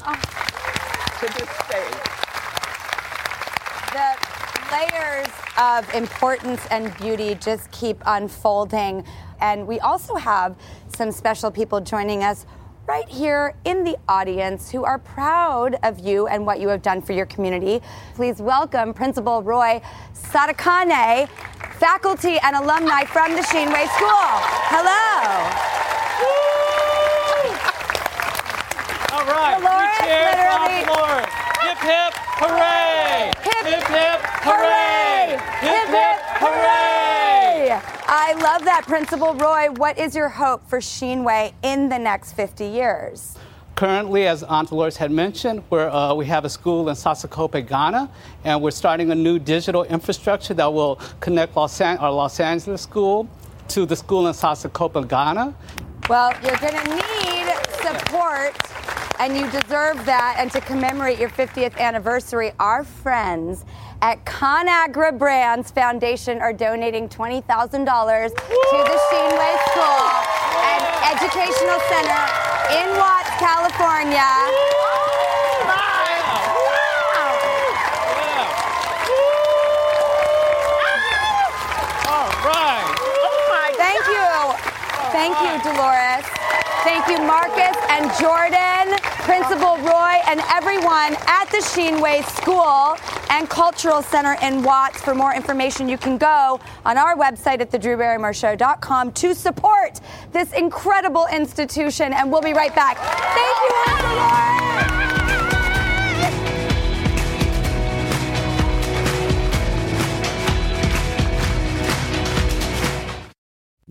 Oh. 0.05 0.13
To 1.19 1.25
this 1.39 1.49
day. 1.69 1.91
The 3.93 4.31
layers 4.71 5.27
of 5.59 5.93
importance 5.93 6.65
and 6.71 6.95
beauty 6.97 7.35
just 7.35 7.71
keep 7.71 8.01
unfolding. 8.05 9.05
And 9.39 9.67
we 9.67 9.79
also 9.79 10.15
have 10.15 10.55
some 10.87 11.11
special 11.11 11.51
people 11.51 11.81
joining 11.81 12.23
us 12.23 12.45
right 12.87 13.07
here 13.07 13.55
in 13.65 13.83
the 13.83 13.97
audience 14.07 14.69
who 14.71 14.83
are 14.83 14.97
proud 14.97 15.75
of 15.83 15.99
you 15.99 16.27
and 16.27 16.45
what 16.45 16.59
you 16.59 16.67
have 16.69 16.81
done 16.81 17.01
for 17.01 17.13
your 17.13 17.25
community. 17.25 17.81
Please 18.15 18.41
welcome 18.41 18.93
Principal 18.93 19.41
Roy 19.43 19.81
Sadakane, 20.13 21.29
faculty 21.79 22.37
and 22.43 22.55
alumni 22.55 23.05
from 23.05 23.31
the 23.33 23.41
Sheenway 23.41 23.87
School. 23.95 24.31
Hello. 24.71 25.01
All 29.13 29.25
right, 29.27 29.59
Dolores, 29.59 29.97
three 29.97 30.07
cheers 30.07 30.35
literally- 30.35 30.85
for 30.85 30.95
Dolores. 30.95 31.27
Hip 31.61 31.77
hip 31.77 32.13
hooray! 32.41 33.31
Hip, 33.43 33.65
hip 33.67 33.87
hip 33.87 34.19
hooray! 34.41 35.37
Hip, 35.61 35.87
hip, 35.87 36.17
hooray! 36.41 37.79
I 38.07 38.33
love 38.33 38.63
that, 38.81 38.87
Principal 38.87 39.33
Roy. 39.33 39.67
What 39.77 39.97
is 39.97 40.15
your 40.15 40.29
hope 40.29 40.67
for 40.67 40.79
Sheenway 40.79 41.53
in 41.63 41.89
the 41.89 41.97
next 41.97 42.33
50 42.33 42.65
years? 42.65 43.37
Currently, 43.75 44.27
as 44.27 44.43
Aunt 44.43 44.69
Dolores 44.69 44.97
had 44.97 45.11
mentioned, 45.11 45.63
we're, 45.69 45.89
uh, 45.89 46.13
we 46.13 46.25
have 46.25 46.45
a 46.45 46.49
school 46.49 46.89
in 46.89 46.95
Sasakope, 46.95 47.67
Ghana, 47.67 48.09
and 48.43 48.61
we're 48.61 48.71
starting 48.71 49.11
a 49.11 49.15
new 49.15 49.39
digital 49.39 49.83
infrastructure 49.85 50.53
that 50.53 50.71
will 50.71 50.99
connect 51.19 51.55
Los 51.55 51.79
An- 51.81 51.97
our 51.97 52.11
Los 52.11 52.39
Angeles 52.39 52.81
school 52.81 53.27
to 53.69 53.85
the 53.85 53.95
school 53.95 54.27
in 54.27 54.33
Sasakope, 54.33 55.07
Ghana. 55.07 55.53
Well, 56.09 56.33
you're 56.43 56.57
going 56.57 56.73
to 56.73 56.95
need 56.95 57.47
support, 57.81 58.70
and 59.21 59.37
you 59.37 59.45
deserve 59.51 60.03
that. 60.05 60.35
And 60.39 60.51
to 60.51 60.59
commemorate 60.61 61.19
your 61.19 61.29
50th 61.29 61.77
anniversary, 61.77 62.53
our 62.59 62.83
friends 62.83 63.65
at 64.01 64.25
ConAgra 64.25 65.15
Brands 65.17 65.69
Foundation 65.69 66.41
are 66.41 66.51
donating 66.51 67.07
$20,000 67.07 67.45
to 67.45 67.85
the 67.85 68.97
Sheenway 69.13 69.55
School 69.69 70.09
and 70.57 70.81
Educational 71.13 71.79
Center 71.85 72.23
in 72.73 72.89
Watts, 72.97 73.29
California. 73.37 74.25
All 82.09 82.29
right. 82.41 83.75
Thank 83.77 84.01
you. 84.07 84.25
Thank 85.11 85.37
you, 85.45 85.71
Dolores. 85.71 86.40
Thank 86.83 87.07
you, 87.09 87.19
Marcus 87.27 87.77
and 87.89 88.11
Jordan, 88.19 88.97
Principal 89.23 89.77
Roy, 89.77 90.17
and 90.25 90.41
everyone 90.49 91.15
at 91.27 91.45
the 91.51 91.59
Sheenway 91.59 92.23
School 92.23 92.97
and 93.29 93.47
Cultural 93.47 94.01
Center 94.01 94.35
in 94.41 94.63
Watts. 94.63 94.99
For 94.99 95.13
more 95.13 95.31
information, 95.33 95.87
you 95.87 95.99
can 95.99 96.17
go 96.17 96.59
on 96.83 96.97
our 96.97 97.15
website 97.15 97.61
at 97.61 97.69
thedrewbarrymoreshow.com 97.69 99.11
to 99.11 99.35
support 99.35 100.01
this 100.31 100.53
incredible 100.53 101.27
institution. 101.31 102.13
And 102.13 102.31
we'll 102.31 102.41
be 102.41 102.53
right 102.53 102.73
back. 102.73 102.97
Thank 102.97 103.57
you, 103.61 103.69
Dolores. 104.01 104.51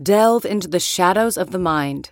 Delve 0.01 0.45
into 0.45 0.67
the 0.67 0.79
shadows 0.79 1.37
of 1.37 1.51
the 1.51 1.59
mind 1.59 2.11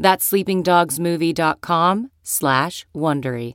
That's 0.00 0.32
sleepingdogsmovie.com 0.32 2.10
slash 2.22 2.86
Wondery. 2.94 3.54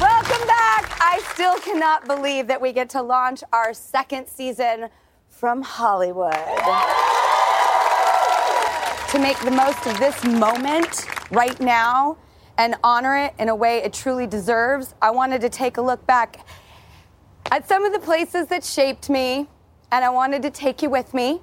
Welcome 0.00 0.46
back. 0.46 0.96
I 0.98 1.20
still 1.34 1.58
cannot 1.58 2.06
believe 2.06 2.46
that 2.46 2.58
we 2.58 2.72
get 2.72 2.88
to 2.90 3.02
launch 3.02 3.44
our 3.52 3.74
second 3.74 4.28
season 4.28 4.88
from 5.28 5.60
Hollywood. 5.60 6.32
to 9.10 9.18
make 9.18 9.38
the 9.40 9.50
most 9.50 9.86
of 9.86 9.98
this 9.98 10.24
moment 10.24 11.04
right 11.30 11.60
now 11.60 12.16
and 12.56 12.76
honor 12.82 13.16
it 13.16 13.34
in 13.38 13.50
a 13.50 13.54
way 13.54 13.78
it 13.78 13.92
truly 13.92 14.26
deserves, 14.26 14.94
I 15.02 15.10
wanted 15.10 15.42
to 15.42 15.50
take 15.50 15.76
a 15.76 15.82
look 15.82 16.06
back 16.06 16.46
at 17.50 17.66
some 17.68 17.84
of 17.84 17.92
the 17.92 17.98
places 17.98 18.46
that 18.46 18.64
shaped 18.64 19.10
me, 19.10 19.48
and 19.90 20.04
I 20.04 20.10
wanted 20.10 20.42
to 20.42 20.50
take 20.50 20.82
you 20.82 20.90
with 20.90 21.12
me. 21.12 21.40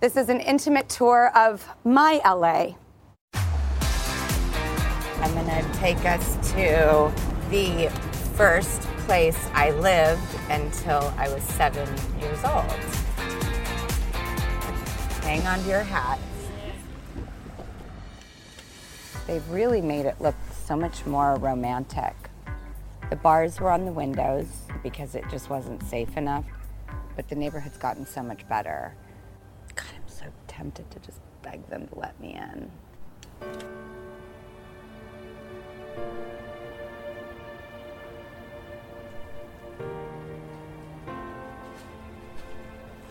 This 0.00 0.16
is 0.16 0.30
an 0.30 0.40
intimate 0.40 0.88
tour 0.88 1.30
of 1.36 1.68
my 1.84 2.20
LA. 2.24 2.74
I'm 5.20 5.34
going 5.34 5.46
to 5.46 5.72
take 5.74 6.02
us 6.06 6.36
to 6.52 7.12
the 7.50 7.90
first 8.34 8.82
place 9.06 9.48
I 9.52 9.70
lived 9.72 10.22
until 10.48 11.12
I 11.18 11.28
was 11.32 11.42
seven 11.42 11.88
years 12.20 12.42
old. 12.44 12.64
Hang 15.22 15.46
on 15.46 15.62
to 15.62 15.68
your 15.68 15.82
hats. 15.82 16.22
They've 19.26 19.48
really 19.50 19.80
made 19.80 20.06
it 20.06 20.20
look 20.20 20.36
so 20.66 20.76
much 20.76 21.04
more 21.06 21.36
romantic. 21.36 22.14
The 23.14 23.20
bars 23.20 23.60
were 23.60 23.70
on 23.70 23.84
the 23.84 23.92
windows 23.92 24.48
because 24.82 25.14
it 25.14 25.22
just 25.30 25.48
wasn't 25.48 25.84
safe 25.84 26.16
enough, 26.16 26.44
but 27.14 27.28
the 27.28 27.36
neighborhood's 27.36 27.78
gotten 27.78 28.04
so 28.04 28.24
much 28.24 28.44
better. 28.48 28.96
God, 29.76 29.86
I'm 29.94 30.08
so 30.08 30.24
tempted 30.48 30.90
to 30.90 30.98
just 30.98 31.20
beg 31.40 31.64
them 31.68 31.86
to 31.86 31.96
let 31.96 32.18
me 32.20 32.34
in. 32.34 32.72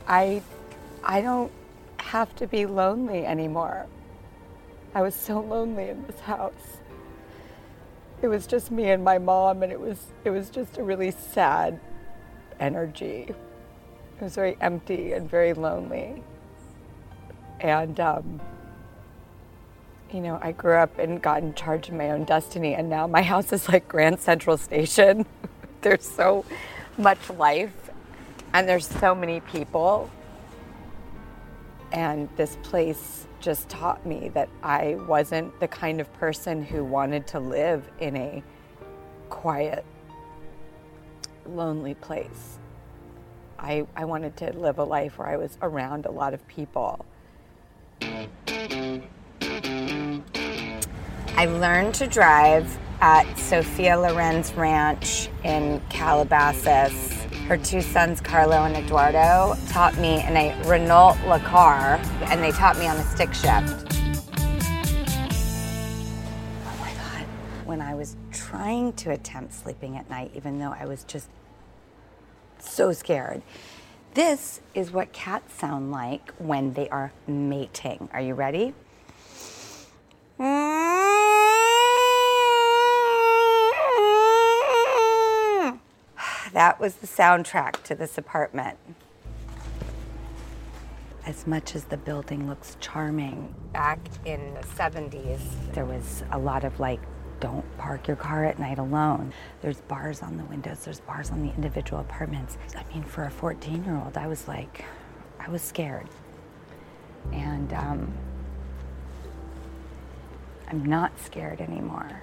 I 0.05 0.41
I 1.01 1.21
don't 1.21 1.51
have 1.99 2.35
to 2.35 2.47
be 2.47 2.65
lonely 2.65 3.25
anymore. 3.25 3.87
I 4.93 5.01
was 5.01 5.15
so 5.15 5.39
lonely 5.39 5.87
in 5.87 6.05
this 6.07 6.19
house. 6.19 6.79
It 8.23 8.29
was 8.29 8.47
just 8.47 8.71
me 8.71 8.89
and 8.89 9.03
my 9.03 9.17
mom 9.17 9.63
and 9.63 9.71
it 9.71 9.79
was 9.81 9.97
it 10.23 10.29
was 10.29 10.49
just 10.49 10.77
a 10.77 10.83
really 10.83 11.11
sad 11.11 11.77
energy. 12.57 13.27
It 13.27 14.23
was 14.23 14.35
very 14.35 14.55
empty 14.61 15.11
and 15.11 15.29
very 15.29 15.51
lonely. 15.53 16.23
And 17.59 17.99
um, 17.99 18.39
you 20.09 20.21
know, 20.21 20.39
I 20.41 20.53
grew 20.53 20.75
up 20.75 20.97
and 20.99 21.21
got 21.21 21.43
in 21.43 21.53
charge 21.53 21.89
of 21.89 21.95
my 21.95 22.11
own 22.11 22.23
destiny 22.23 22.75
and 22.75 22.89
now 22.89 23.07
my 23.07 23.23
house 23.23 23.51
is 23.51 23.67
like 23.67 23.89
Grand 23.89 24.21
Central 24.21 24.55
Station. 24.55 25.25
There's 25.81 26.07
so 26.07 26.45
much 26.97 27.29
life 27.31 27.91
and 28.53 28.69
there's 28.69 28.87
so 28.87 29.13
many 29.13 29.41
people. 29.41 30.09
And 31.91 32.29
this 32.37 32.57
place 32.63 33.27
just 33.43 33.67
taught 33.67 34.05
me 34.05 34.29
that 34.29 34.47
I 34.63 34.95
wasn't 35.07 35.59
the 35.59 35.67
kind 35.67 35.99
of 35.99 36.11
person 36.13 36.63
who 36.63 36.85
wanted 36.85 37.27
to 37.27 37.39
live 37.41 37.89
in 37.99 38.15
a 38.15 38.41
quiet, 39.29 39.83
lonely 41.45 41.93
place. 41.95 42.57
I, 43.59 43.85
I 43.97 44.05
wanted 44.05 44.37
to 44.37 44.53
live 44.53 44.79
a 44.79 44.83
life 44.85 45.19
where 45.19 45.27
I 45.27 45.35
was 45.35 45.57
around 45.61 46.05
a 46.05 46.11
lot 46.11 46.33
of 46.33 46.47
people. 46.47 47.05
I 51.35 51.45
learned 51.45 51.95
to 51.95 52.07
drive 52.07 52.77
at 53.01 53.37
Sophia 53.37 53.99
Loren's 53.99 54.53
Ranch 54.53 55.27
in 55.43 55.81
Calabasas 55.89 57.12
Her 57.47 57.57
two 57.57 57.81
sons, 57.81 58.21
Carlo 58.21 58.63
and 58.63 58.73
Edoardo, 58.73 59.55
taught 59.67 59.97
me 59.97 60.25
in 60.25 60.37
a 60.37 60.57
Renault 60.63 61.17
Le 61.27 61.39
Car, 61.41 61.99
and 62.23 62.41
they 62.41 62.51
taught 62.51 62.77
me 62.79 62.87
on 62.87 62.95
a 62.95 63.03
stick 63.03 63.33
shift. 63.33 63.99
Oh 66.65 66.77
my 66.79 66.93
God. 66.93 67.25
When 67.65 67.81
I 67.81 67.95
was 67.95 68.15
trying 68.31 68.93
to 68.93 69.11
attempt 69.11 69.53
sleeping 69.53 69.97
at 69.97 70.09
night, 70.09 70.31
even 70.35 70.57
though 70.57 70.73
I 70.79 70.85
was 70.85 71.03
just 71.03 71.27
so 72.59 72.93
scared, 72.93 73.41
this 74.13 74.61
is 74.73 74.91
what 74.91 75.11
cats 75.11 75.53
sound 75.53 75.91
like 75.91 76.31
when 76.37 76.73
they 76.73 76.87
are 76.89 77.11
mating. 77.27 78.07
Are 78.13 78.21
you 78.21 78.35
ready? 78.35 78.73
Mm. 80.39 81.02
That 86.53 86.79
was 86.79 86.95
the 86.95 87.07
soundtrack 87.07 87.81
to 87.83 87.95
this 87.95 88.19
apartment. 88.19 88.77
As 91.25 91.47
much 91.47 91.75
as 91.75 91.85
the 91.85 91.97
building 91.97 92.47
looks 92.47 92.77
charming, 92.79 93.55
back 93.71 93.99
in 94.25 94.53
the 94.53 94.59
70s, 94.59 95.39
there 95.73 95.85
was 95.85 96.23
a 96.31 96.37
lot 96.37 96.63
of 96.63 96.79
like, 96.79 96.99
don't 97.39 97.65
park 97.77 98.07
your 98.07 98.17
car 98.17 98.45
at 98.45 98.59
night 98.59 98.77
alone. 98.77 99.33
There's 99.61 99.81
bars 99.81 100.21
on 100.21 100.37
the 100.37 100.43
windows, 100.45 100.85
there's 100.85 100.99
bars 100.99 101.31
on 101.31 101.41
the 101.41 101.51
individual 101.55 102.01
apartments. 102.01 102.59
I 102.77 102.83
mean, 102.93 103.03
for 103.03 103.23
a 103.23 103.31
14 103.31 103.83
year 103.83 103.95
old, 103.95 104.15
I 104.15 104.27
was 104.27 104.47
like, 104.47 104.85
I 105.39 105.49
was 105.49 105.63
scared. 105.63 106.07
And 107.31 107.73
um, 107.73 108.13
I'm 110.67 110.85
not 110.85 111.19
scared 111.19 111.61
anymore. 111.61 112.21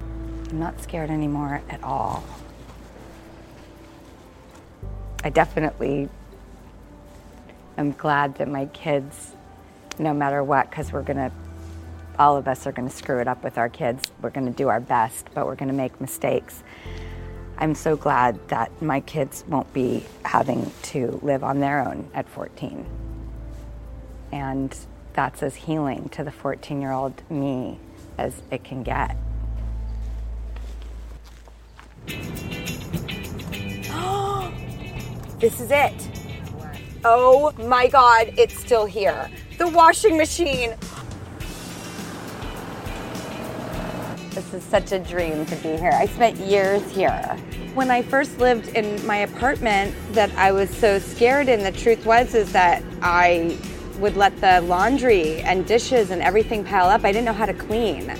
I'm 0.00 0.58
not 0.58 0.80
scared 0.80 1.10
anymore 1.10 1.60
at 1.68 1.82
all. 1.82 2.24
I 5.24 5.30
definitely 5.30 6.08
am 7.76 7.92
glad 7.92 8.36
that 8.36 8.48
my 8.48 8.66
kids, 8.66 9.34
no 9.98 10.14
matter 10.14 10.42
what, 10.42 10.70
because 10.70 10.92
we're 10.92 11.02
going 11.02 11.16
to, 11.16 11.32
all 12.18 12.36
of 12.36 12.48
us 12.48 12.66
are 12.66 12.72
going 12.72 12.88
to 12.88 12.94
screw 12.94 13.18
it 13.18 13.28
up 13.28 13.42
with 13.42 13.58
our 13.58 13.68
kids. 13.68 14.10
We're 14.22 14.30
going 14.30 14.46
to 14.46 14.52
do 14.52 14.68
our 14.68 14.80
best, 14.80 15.28
but 15.34 15.46
we're 15.46 15.56
going 15.56 15.68
to 15.68 15.74
make 15.74 16.00
mistakes. 16.00 16.62
I'm 17.58 17.74
so 17.74 17.96
glad 17.96 18.48
that 18.48 18.82
my 18.82 19.00
kids 19.00 19.44
won't 19.48 19.72
be 19.72 20.04
having 20.24 20.70
to 20.82 21.18
live 21.22 21.42
on 21.42 21.60
their 21.60 21.80
own 21.80 22.08
at 22.12 22.28
14. 22.28 22.84
And 24.32 24.76
that's 25.14 25.42
as 25.42 25.54
healing 25.54 26.10
to 26.10 26.22
the 26.22 26.30
14 26.30 26.80
year 26.80 26.92
old 26.92 27.22
me 27.30 27.78
as 28.18 28.42
it 28.50 28.62
can 28.62 28.82
get. 28.82 29.16
This 35.38 35.60
is 35.60 35.70
it. 35.70 36.08
Oh 37.04 37.52
my 37.58 37.88
God, 37.88 38.32
it's 38.38 38.58
still 38.58 38.86
here. 38.86 39.30
The 39.58 39.68
washing 39.68 40.16
machine. 40.16 40.74
This 44.30 44.54
is 44.54 44.62
such 44.62 44.92
a 44.92 44.98
dream 44.98 45.44
to 45.44 45.56
be 45.56 45.76
here. 45.76 45.92
I 45.92 46.06
spent 46.06 46.38
years 46.38 46.90
here. 46.90 47.20
When 47.74 47.90
I 47.90 48.00
first 48.00 48.38
lived 48.38 48.68
in 48.68 49.04
my 49.06 49.18
apartment 49.18 49.94
that 50.12 50.34
I 50.36 50.52
was 50.52 50.70
so 50.70 50.98
scared 50.98 51.50
in, 51.50 51.62
the 51.62 51.72
truth 51.72 52.06
was 52.06 52.34
is 52.34 52.50
that 52.52 52.82
I 53.02 53.58
would 53.98 54.16
let 54.16 54.40
the 54.40 54.62
laundry 54.62 55.42
and 55.42 55.66
dishes 55.66 56.10
and 56.10 56.22
everything 56.22 56.64
pile 56.64 56.88
up. 56.88 57.04
I 57.04 57.12
didn't 57.12 57.26
know 57.26 57.34
how 57.34 57.46
to 57.46 57.54
clean. 57.54 58.10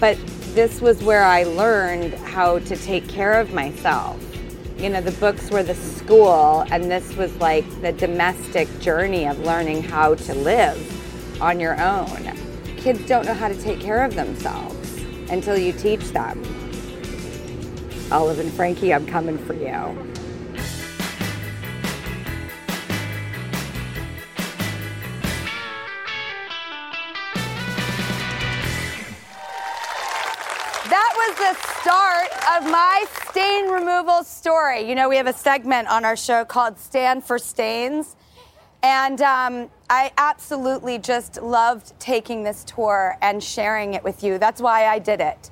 But 0.00 0.16
this 0.54 0.80
was 0.80 1.02
where 1.02 1.24
I 1.24 1.44
learned 1.44 2.14
how 2.14 2.58
to 2.60 2.76
take 2.76 3.06
care 3.06 3.38
of 3.38 3.52
myself 3.52 4.31
you 4.78 4.88
know, 4.88 5.00
the 5.00 5.12
books 5.12 5.50
were 5.50 5.62
the 5.62 5.74
school, 5.74 6.64
and 6.70 6.90
this 6.90 7.14
was 7.16 7.34
like 7.36 7.64
the 7.82 7.92
domestic 7.92 8.68
journey 8.80 9.26
of 9.26 9.38
learning 9.40 9.82
how 9.82 10.14
to 10.14 10.34
live 10.34 11.40
on 11.40 11.60
your 11.60 11.80
own. 11.80 12.36
Kids 12.76 13.06
don't 13.06 13.24
know 13.26 13.34
how 13.34 13.48
to 13.48 13.60
take 13.60 13.80
care 13.80 14.04
of 14.04 14.14
themselves 14.14 14.96
until 15.30 15.56
you 15.56 15.72
teach 15.72 16.04
them. 16.10 16.42
Olive 18.10 18.40
and 18.40 18.52
Frankie, 18.52 18.92
I'm 18.92 19.06
coming 19.06 19.38
for 19.38 19.54
you. 19.54 20.12
The 31.42 31.54
start 31.80 32.30
of 32.56 32.70
my 32.70 33.04
stain 33.28 33.66
removal 33.68 34.22
story. 34.22 34.88
You 34.88 34.94
know, 34.94 35.08
we 35.08 35.16
have 35.16 35.26
a 35.26 35.32
segment 35.32 35.88
on 35.88 36.04
our 36.04 36.14
show 36.14 36.44
called 36.44 36.78
Stand 36.78 37.24
for 37.24 37.36
Stains. 37.36 38.14
And 38.84 39.20
um, 39.20 39.68
I 39.90 40.12
absolutely 40.18 40.98
just 40.98 41.42
loved 41.42 41.98
taking 41.98 42.44
this 42.44 42.62
tour 42.62 43.18
and 43.20 43.42
sharing 43.42 43.94
it 43.94 44.04
with 44.04 44.22
you. 44.22 44.38
That's 44.38 44.60
why 44.60 44.86
I 44.86 45.00
did 45.00 45.20
it, 45.20 45.50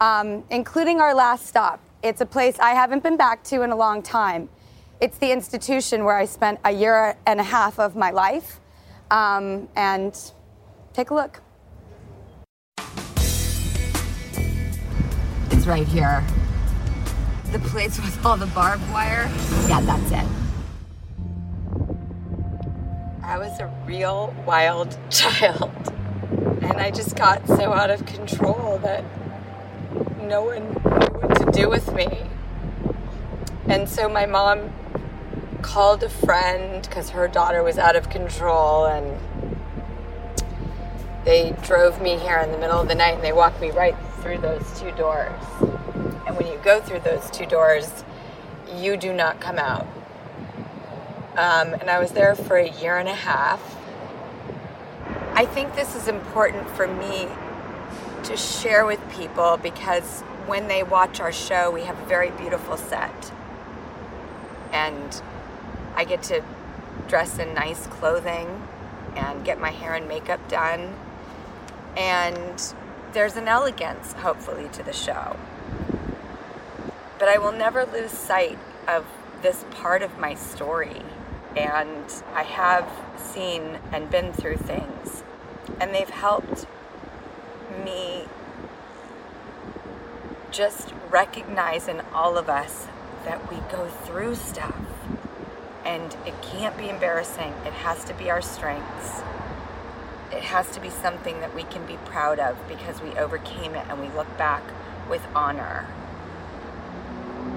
um, 0.00 0.42
including 0.50 1.00
our 1.00 1.14
last 1.14 1.46
stop. 1.46 1.78
It's 2.02 2.20
a 2.20 2.26
place 2.26 2.58
I 2.58 2.70
haven't 2.70 3.04
been 3.04 3.16
back 3.16 3.44
to 3.44 3.62
in 3.62 3.70
a 3.70 3.76
long 3.76 4.02
time. 4.02 4.48
It's 5.00 5.18
the 5.18 5.30
institution 5.30 6.02
where 6.02 6.16
I 6.16 6.24
spent 6.24 6.58
a 6.64 6.72
year 6.72 7.16
and 7.26 7.38
a 7.38 7.44
half 7.44 7.78
of 7.78 7.94
my 7.94 8.10
life. 8.10 8.58
Um, 9.12 9.68
and 9.76 10.18
take 10.94 11.10
a 11.10 11.14
look. 11.14 11.42
Right 15.68 15.86
here. 15.86 16.24
The 17.52 17.58
place 17.58 17.98
with 18.00 18.24
all 18.24 18.38
the 18.38 18.46
barbed 18.46 18.90
wire? 18.90 19.30
Yeah, 19.68 19.82
that's 19.82 20.10
it. 20.10 20.26
I 23.22 23.36
was 23.36 23.60
a 23.60 23.66
real 23.84 24.34
wild 24.46 24.96
child. 25.10 25.70
And 26.62 26.78
I 26.78 26.90
just 26.90 27.16
got 27.16 27.46
so 27.46 27.74
out 27.74 27.90
of 27.90 28.06
control 28.06 28.78
that 28.78 29.04
no 30.22 30.42
one 30.42 30.64
knew 30.64 31.20
what 31.20 31.36
to 31.36 31.52
do 31.52 31.68
with 31.68 31.92
me. 31.94 32.22
And 33.66 33.86
so 33.86 34.08
my 34.08 34.24
mom 34.24 34.72
called 35.60 36.02
a 36.02 36.08
friend 36.08 36.82
because 36.82 37.10
her 37.10 37.28
daughter 37.28 37.62
was 37.62 37.76
out 37.76 37.94
of 37.94 38.08
control 38.08 38.86
and 38.86 39.18
they 41.26 41.54
drove 41.62 42.00
me 42.00 42.16
here 42.16 42.38
in 42.38 42.52
the 42.52 42.58
middle 42.58 42.80
of 42.80 42.88
the 42.88 42.94
night 42.94 43.14
and 43.14 43.22
they 43.22 43.32
walked 43.32 43.60
me 43.60 43.70
right 43.70 43.94
through 44.22 44.38
those 44.38 44.80
two 44.80 44.90
doors. 44.92 45.40
And 46.26 46.36
when 46.36 46.46
you 46.46 46.58
go 46.62 46.80
through 46.80 47.00
those 47.00 47.30
two 47.30 47.46
doors, 47.46 48.04
you 48.74 48.96
do 48.96 49.12
not 49.12 49.40
come 49.40 49.58
out. 49.58 49.86
Um, 51.36 51.74
and 51.74 51.88
I 51.88 51.98
was 52.00 52.12
there 52.12 52.34
for 52.34 52.56
a 52.56 52.68
year 52.68 52.98
and 52.98 53.08
a 53.08 53.14
half. 53.14 53.76
I 55.34 55.46
think 55.46 55.74
this 55.74 55.94
is 55.94 56.08
important 56.08 56.68
for 56.70 56.88
me 56.88 57.28
to 58.24 58.36
share 58.36 58.84
with 58.84 59.00
people 59.12 59.56
because 59.62 60.22
when 60.46 60.66
they 60.66 60.82
watch 60.82 61.20
our 61.20 61.32
show, 61.32 61.70
we 61.70 61.82
have 61.82 61.98
a 61.98 62.04
very 62.06 62.30
beautiful 62.32 62.76
set. 62.76 63.32
And 64.72 65.22
I 65.94 66.04
get 66.04 66.22
to 66.24 66.42
dress 67.06 67.38
in 67.38 67.54
nice 67.54 67.86
clothing 67.86 68.66
and 69.14 69.44
get 69.44 69.60
my 69.60 69.70
hair 69.70 69.94
and 69.94 70.08
makeup 70.08 70.46
done. 70.48 70.94
And 71.96 72.74
there's 73.12 73.36
an 73.36 73.48
elegance, 73.48 74.12
hopefully, 74.12 74.68
to 74.72 74.82
the 74.82 74.92
show. 74.92 75.36
But 77.18 77.28
I 77.28 77.38
will 77.38 77.52
never 77.52 77.84
lose 77.84 78.10
sight 78.10 78.58
of 78.86 79.06
this 79.42 79.64
part 79.70 80.02
of 80.02 80.18
my 80.18 80.34
story. 80.34 81.02
And 81.56 82.04
I 82.34 82.42
have 82.42 82.88
seen 83.16 83.78
and 83.92 84.10
been 84.10 84.32
through 84.32 84.58
things, 84.58 85.24
and 85.80 85.94
they've 85.94 86.08
helped 86.08 86.66
me 87.84 88.24
just 90.50 90.92
recognize 91.10 91.88
in 91.88 92.00
all 92.12 92.38
of 92.38 92.48
us 92.48 92.86
that 93.24 93.50
we 93.50 93.56
go 93.70 93.88
through 93.88 94.34
stuff. 94.34 94.76
And 95.84 96.16
it 96.26 96.34
can't 96.42 96.76
be 96.76 96.88
embarrassing, 96.88 97.54
it 97.64 97.72
has 97.72 98.04
to 98.04 98.14
be 98.14 98.30
our 98.30 98.42
strengths 98.42 99.22
it 100.32 100.42
has 100.42 100.70
to 100.72 100.80
be 100.80 100.90
something 100.90 101.40
that 101.40 101.54
we 101.54 101.62
can 101.64 101.86
be 101.86 101.96
proud 102.04 102.38
of 102.38 102.56
because 102.68 103.00
we 103.00 103.10
overcame 103.12 103.74
it 103.74 103.86
and 103.88 104.00
we 104.00 104.08
look 104.14 104.36
back 104.36 104.62
with 105.08 105.26
honor 105.34 105.86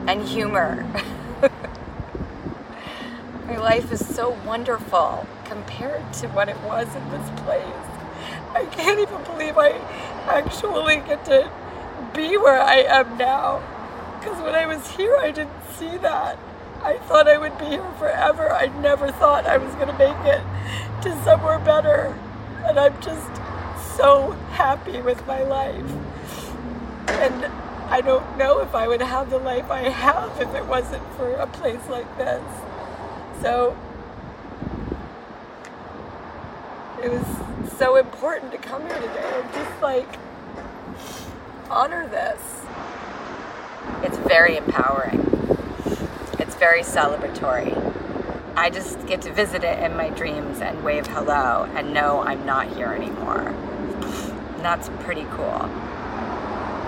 and 0.08 0.28
humor. 0.28 0.88
My 3.46 3.58
life 3.58 3.92
is 3.92 4.06
so 4.16 4.38
wonderful 4.46 5.28
compared 5.46 6.14
to 6.14 6.28
what 6.30 6.48
it 6.48 6.58
was 6.62 6.88
in 6.96 7.10
this 7.12 7.30
place. 7.42 7.66
I 8.54 8.66
can't 8.72 9.00
even 9.00 9.22
believe 9.24 9.58
I 9.58 9.72
actually 10.28 10.96
get 10.98 11.26
to 11.26 11.52
be 12.14 12.38
where 12.38 12.62
I 12.62 12.78
am 12.78 13.18
now. 13.18 13.62
Because 14.20 14.42
when 14.42 14.56
I 14.56 14.66
was 14.66 14.92
here, 14.92 15.18
I 15.18 15.32
didn't 15.32 15.64
see 15.74 15.98
that. 15.98 16.40
I 16.84 16.98
thought 17.00 17.28
I 17.28 17.38
would 17.38 17.58
be 17.58 17.66
here 17.66 17.92
forever. 18.00 18.52
I 18.52 18.68
never 18.80 19.12
thought 19.12 19.46
I 19.46 19.58
was 19.58 19.74
going 19.76 19.88
to 19.88 19.98
make 19.98 20.18
it 20.26 20.42
to 21.04 21.24
somewhere 21.24 21.60
better 21.60 22.18
and 22.66 22.80
I'm 22.80 23.00
just 23.02 23.28
so 23.98 24.32
happy 24.52 25.02
with 25.02 25.26
my 25.28 25.44
life. 25.44 25.92
And 27.08 27.46
I 27.92 28.02
don't 28.02 28.38
know 28.38 28.60
if 28.60 28.74
I 28.74 28.88
would 28.88 29.02
have 29.02 29.30
the 29.30 29.38
life 29.38 29.70
I 29.70 29.90
have 29.90 30.40
if 30.40 30.54
it 30.56 30.66
wasn't 30.66 31.04
for 31.16 31.34
a 31.34 31.48
place 31.48 31.88
like 31.90 32.18
this. 32.18 32.44
So 33.42 33.78
it 37.04 37.12
was 37.12 37.26
so 37.78 37.98
important 37.98 38.52
to 38.52 38.58
come 38.58 38.82
here 38.84 38.96
today 38.96 39.42
and 39.42 39.54
just 39.54 39.82
like 39.82 40.08
honor 41.70 42.08
this. 42.08 42.42
It's 44.04 44.18
very 44.20 44.58
empowering. 44.58 45.20
It's 46.40 46.56
very 46.56 46.82
celebratory. 46.82 47.91
I 48.62 48.70
just 48.70 49.08
get 49.08 49.24
to 49.24 49.34
visit 49.34 49.64
it 49.64 49.80
in 49.80 49.98
my 49.98 50.12
dreams 50.12 50.62
and 50.62 50.84
wave 50.84 51.08
hello 51.08 51.68
and 51.74 51.96
know 51.96 52.20
I'm 52.20 52.46
not 52.46 52.68
here 52.68 52.90
anymore. 52.90 53.40
And 53.40 54.60
that's 54.64 54.88
pretty 55.00 55.26
cool. 55.32 55.68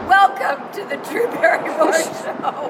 Welcome 0.07 0.71
to 0.73 0.85
the 0.85 0.97
Drew 0.97 1.25
Barrymore 1.31 1.93
Show, 2.21 2.69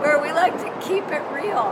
where 0.00 0.20
we 0.20 0.32
like 0.32 0.54
to 0.54 0.88
keep 0.88 1.04
it 1.12 1.22
real. 1.30 1.70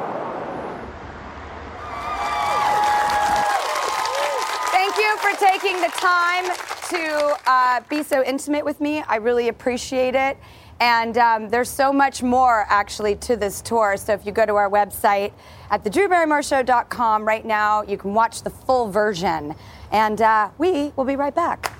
Thank 4.70 4.97
you 4.97 5.16
for 5.16 5.32
taking 5.45 5.80
the 5.80 5.91
time 5.97 6.45
to 6.91 7.37
uh, 7.51 7.80
be 7.89 8.05
so 8.05 8.22
intimate 8.22 8.64
with 8.64 8.80
me. 8.80 9.03
I 9.09 9.16
really 9.16 9.49
appreciate 9.49 10.14
it. 10.14 10.37
And 10.81 11.16
um, 11.18 11.49
there's 11.49 11.70
so 11.70 11.93
much 11.93 12.22
more 12.22 12.66
actually 12.68 13.16
to 13.16 13.37
this 13.37 13.61
tour. 13.61 13.97
So 13.97 14.12
if 14.12 14.27
you 14.27 14.33
go 14.33 14.45
to 14.45 14.55
our 14.55 14.70
website 14.70 15.33
at 15.70 15.85
thedrewbarrymoreshow.com 15.85 17.25
right 17.25 17.45
now, 17.45 17.83
you 17.83 17.97
can 17.97 18.14
watch 18.14 18.43
the 18.43 18.51
full 18.51 18.91
version. 18.91 19.55
And 19.93 20.20
uh, 20.20 20.51
we 20.59 20.93
will 20.97 21.05
be 21.05 21.16
right 21.16 21.35
back. 21.35 21.74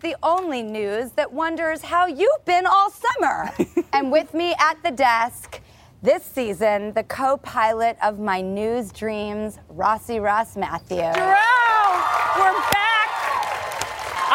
The 0.00 0.16
only 0.22 0.62
news 0.62 1.12
that 1.12 1.32
wonders 1.32 1.82
how 1.82 2.06
you've 2.06 2.44
been 2.44 2.66
all 2.66 2.90
summer. 2.90 3.50
and 3.92 4.12
with 4.12 4.34
me 4.34 4.54
at 4.58 4.82
the 4.82 4.90
desk 4.90 5.60
this 6.02 6.22
season, 6.22 6.92
the 6.92 7.02
co 7.04 7.38
pilot 7.38 7.96
of 8.02 8.18
my 8.18 8.40
news 8.40 8.92
dreams, 8.92 9.58
Rossi 9.68 10.20
Ross 10.20 10.56
Matthew. 10.56 10.96
Drew, 10.96 11.34
we're 12.36 12.60
back. 12.70 12.85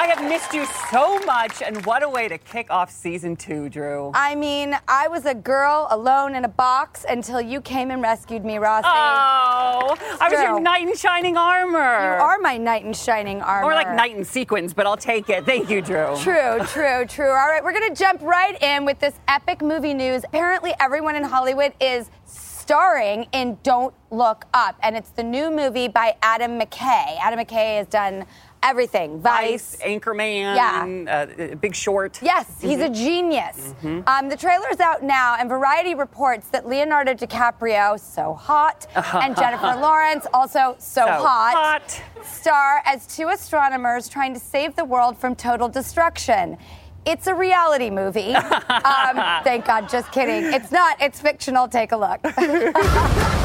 I 0.01 0.07
have 0.07 0.27
missed 0.27 0.51
you 0.51 0.65
so 0.89 1.19
much, 1.25 1.61
and 1.61 1.85
what 1.85 2.01
a 2.01 2.09
way 2.09 2.27
to 2.27 2.39
kick 2.39 2.71
off 2.71 2.89
season 2.89 3.35
two, 3.35 3.69
Drew. 3.69 4.09
I 4.15 4.33
mean, 4.33 4.75
I 4.87 5.07
was 5.07 5.27
a 5.27 5.35
girl 5.35 5.85
alone 5.91 6.33
in 6.33 6.43
a 6.43 6.47
box 6.47 7.05
until 7.07 7.39
you 7.39 7.61
came 7.61 7.91
and 7.91 8.01
rescued 8.01 8.43
me, 8.43 8.57
Rossi. 8.57 8.87
Oh, 8.87 9.95
I 10.19 10.27
was 10.27 10.41
your 10.41 10.59
knight 10.59 10.87
in 10.87 10.95
shining 10.95 11.37
armor. 11.37 11.77
You 11.77 12.23
are 12.23 12.39
my 12.39 12.57
knight 12.57 12.83
in 12.83 12.93
shining 12.93 13.43
armor. 13.43 13.67
Or 13.67 13.75
like 13.75 13.93
knight 13.93 14.17
in 14.17 14.25
sequins, 14.25 14.73
but 14.73 14.87
I'll 14.87 14.97
take 14.97 15.29
it. 15.29 15.45
Thank 15.45 15.69
you, 15.69 15.83
Drew. 15.83 16.17
True, 16.17 16.57
true, 16.65 17.05
true. 17.05 17.29
All 17.29 17.47
right, 17.47 17.63
we're 17.63 17.71
going 17.71 17.87
to 17.87 17.95
jump 17.95 18.23
right 18.23 18.59
in 18.59 18.85
with 18.85 18.97
this 18.97 19.19
epic 19.27 19.61
movie 19.61 19.93
news. 19.93 20.23
Apparently, 20.23 20.73
everyone 20.79 21.15
in 21.15 21.21
Hollywood 21.21 21.73
is 21.79 22.09
starring 22.25 23.27
in 23.33 23.59
Don't 23.61 23.93
Look 24.09 24.45
Up, 24.55 24.79
and 24.81 24.97
it's 24.97 25.11
the 25.11 25.23
new 25.23 25.51
movie 25.51 25.87
by 25.87 26.15
Adam 26.23 26.59
McKay. 26.59 27.17
Adam 27.21 27.39
McKay 27.39 27.77
has 27.77 27.85
done 27.85 28.25
everything 28.63 29.19
Vice. 29.21 29.77
Anchorman. 29.83 30.55
Yeah. 30.55 31.25
Uh, 31.51 31.55
Big 31.55 31.75
Short. 31.75 32.19
Yes, 32.21 32.45
he's 32.61 32.79
a 32.79 32.89
Mhm. 32.89 32.95
genius. 32.95 33.73
Mhm. 33.83 34.07
Um, 34.07 34.29
the 34.29 34.37
trailer's 34.37 34.79
out 34.79 35.03
now, 35.03 35.35
and 35.39 35.49
Variety 35.49 35.95
reports 35.95 36.47
that 36.49 36.67
Leonardo 36.67 37.13
DiCaprio, 37.13 37.99
so 37.99 38.33
hot, 38.33 38.85
and 38.95 39.35
Jennifer 39.35 39.75
Lawrence, 39.79 40.27
also 40.33 40.75
so, 40.77 41.01
So 41.05 41.07
hot, 41.07 41.53
hot. 41.55 42.01
star 42.23 42.81
as 42.85 43.07
two 43.07 43.29
astronomers 43.29 44.07
trying 44.07 44.33
to 44.33 44.39
save 44.39 44.75
the 44.75 44.85
world 44.85 45.17
from 45.17 45.35
total 45.35 45.67
destruction. 45.67 46.57
It's 47.03 47.25
a 47.25 47.33
reality 47.33 47.89
movie. 47.89 48.35
um, 48.35 49.41
thank 49.43 49.65
God, 49.65 49.89
just 49.89 50.11
kidding. 50.11 50.53
It's 50.53 50.71
not, 50.71 50.97
it's 51.01 51.19
fictional. 51.19 51.67
Take 51.67 51.91
a 51.93 51.97
look. 51.97 52.21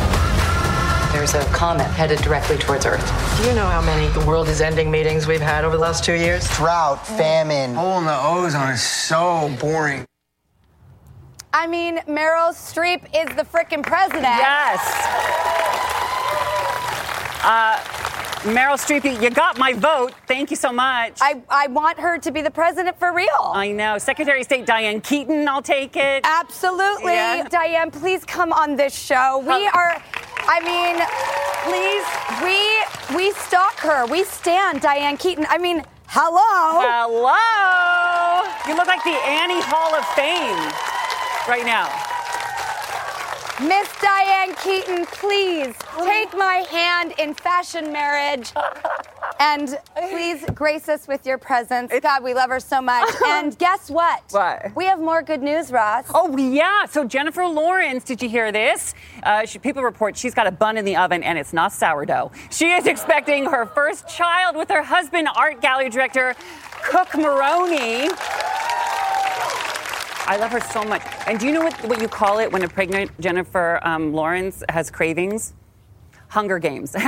There's 1.17 1.33
a 1.35 1.43
comet 1.47 1.85
headed 1.85 2.19
directly 2.19 2.59
towards 2.59 2.85
Earth. 2.85 3.03
Do 3.41 3.49
you 3.49 3.55
know 3.55 3.65
how 3.65 3.81
many 3.81 4.07
the 4.09 4.21
world 4.27 4.49
is 4.51 4.61
ending 4.61 4.91
meetings 4.91 5.27
we've 5.27 5.41
had 5.41 5.65
over 5.65 5.75
the 5.75 5.81
last 5.83 6.05
two 6.05 6.13
years? 6.13 6.47
Drought, 6.57 7.07
famine, 7.07 7.75
hole 7.75 7.99
in 8.01 8.05
the 8.05 8.15
ozone 8.23 8.73
is 8.73 8.83
so 8.83 9.51
boring. 9.59 10.05
I 11.55 11.67
mean, 11.69 12.01
Meryl 12.01 12.51
Streep 12.53 13.05
is 13.15 13.35
the 13.35 13.45
frickin' 13.45 13.83
president. 13.83 14.25
Yes. 14.25 14.79
Uh, 17.43 17.79
Meryl 18.43 18.77
Streep, 18.77 19.05
you- 19.05 19.19
you 19.19 19.31
got 19.31 19.57
my 19.59 19.73
vote. 19.73 20.13
Thank 20.29 20.51
you 20.51 20.57
so 20.57 20.71
much. 20.71 21.19
I, 21.23 21.43
I 21.49 21.67
want 21.69 21.99
her 21.99 22.19
to 22.19 22.31
be 22.31 22.43
the 22.43 22.51
president 22.51 22.99
for 22.99 23.13
real. 23.13 23.27
I 23.55 23.73
know. 23.73 23.97
Secretary 23.99 24.41
of 24.41 24.45
State 24.45 24.67
Diane 24.67 25.01
Keaton, 25.01 25.49
I'll 25.49 25.63
take 25.63 25.97
it. 25.97 26.25
Absolutely. 26.25 27.15
Yeah. 27.15 27.49
Diane, 27.49 27.91
please 27.91 28.25
come 28.25 28.53
on 28.53 28.77
this 28.77 28.95
show. 28.95 29.39
We 29.39 29.67
are, 29.69 30.01
I 30.45 30.61
mean, 30.61 30.97
please, 31.65 32.07
we 32.45 33.17
we 33.17 33.33
stalk 33.33 33.79
her. 33.81 34.07
We 34.07 34.25
stand 34.25 34.81
Diane 34.81 35.17
Keaton. 35.17 35.47
I 35.49 35.59
mean, 35.59 35.83
hello. 36.07 36.83
Hello. 36.85 38.45
You 38.69 38.77
look 38.77 38.87
like 38.87 39.03
the 39.05 39.17
Annie 39.25 39.63
Hall 39.63 39.95
of 39.95 40.05
Fame 40.15 40.73
right 41.49 41.65
now. 41.65 42.16
Miss 43.63 43.89
Diane 44.03 44.55
Keaton, 44.57 45.07
please 45.07 45.75
take 46.05 46.37
my 46.37 46.65
hand 46.71 47.15
in 47.19 47.33
fashion 47.33 47.91
marriage. 47.91 48.53
And 49.41 49.79
please 50.11 50.45
grace 50.55 50.89
us 50.89 51.09
with 51.09 51.25
your 51.25 51.39
presence. 51.39 51.93
God, 52.03 52.23
we 52.23 52.35
love 52.35 52.51
her 52.51 52.61
so 52.61 52.83
much. 52.83 53.09
And 53.27 53.59
guess 53.59 53.91
what? 53.91 54.23
What? 54.31 54.75
We 54.77 54.85
have 54.87 55.01
more 55.01 55.23
good 55.23 55.43
news, 55.43 55.71
Ross. 55.71 56.07
Oh, 56.15 56.37
yeah. 56.37 56.87
So, 56.87 57.05
Jennifer 57.05 57.45
Lawrence, 57.47 58.05
did 58.05 58.23
you 58.23 58.29
hear 58.29 58.53
this? 58.53 58.95
Uh, 59.23 59.45
she, 59.45 59.59
people 59.59 59.83
report 59.83 60.17
she's 60.17 60.35
got 60.35 60.47
a 60.47 60.51
bun 60.51 60.77
in 60.77 60.85
the 60.85 60.97
oven 60.97 61.23
and 61.23 61.39
it's 61.39 61.53
not 61.53 61.73
sourdough. 61.73 62.33
She 62.51 62.71
is 62.71 62.87
expecting 62.87 63.45
her 63.47 63.67
first 63.67 64.09
child 64.09 64.57
with 64.57 64.71
her 64.71 64.83
husband, 64.83 65.29
art 65.35 65.61
gallery 65.61 65.91
director 65.91 66.35
Cook 66.83 67.17
Maroney. 67.17 68.09
I 70.27 70.37
love 70.37 70.51
her 70.53 70.61
so 70.61 70.83
much. 70.83 71.03
And 71.27 71.39
do 71.39 71.47
you 71.47 71.53
know 71.53 71.63
what, 71.63 71.75
what 71.85 72.01
you 72.01 72.09
call 72.09 72.39
it 72.39 72.51
when 72.51 72.63
a 72.63 72.69
pregnant 72.69 73.11
Jennifer 73.21 73.81
um, 73.83 74.13
Lawrence 74.13 74.63
has 74.69 74.91
cravings? 74.91 75.55
Hunger 76.29 76.59
Games. 76.59 76.95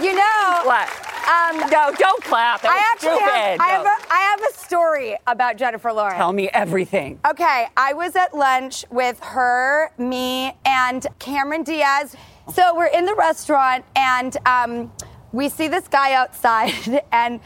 You 0.00 0.14
know 0.14 0.60
what? 0.64 0.88
Um, 1.28 1.58
no, 1.70 1.92
don't 1.98 2.22
clap. 2.22 2.62
That 2.62 2.70
I 2.70 2.92
actually 2.92 3.18
have, 3.18 3.58
stupid. 3.58 3.60
I 3.60 3.68
have, 3.70 3.84
a, 3.84 4.12
I 4.12 4.18
have 4.20 4.40
a 4.48 4.58
story 4.58 5.16
about 5.26 5.56
Jennifer 5.56 5.92
Lawrence. 5.92 6.16
Tell 6.16 6.32
me 6.32 6.48
everything. 6.50 7.18
Okay, 7.28 7.66
I 7.76 7.92
was 7.94 8.14
at 8.14 8.32
lunch 8.32 8.84
with 8.90 9.18
her, 9.20 9.90
me, 9.98 10.56
and 10.64 11.04
Cameron 11.18 11.64
Diaz. 11.64 12.14
So 12.54 12.76
we're 12.76 12.86
in 12.86 13.06
the 13.06 13.14
restaurant, 13.16 13.84
and 13.96 14.36
um, 14.46 14.92
we 15.32 15.48
see 15.48 15.66
this 15.66 15.88
guy 15.88 16.12
outside, 16.12 17.02
and 17.12 17.40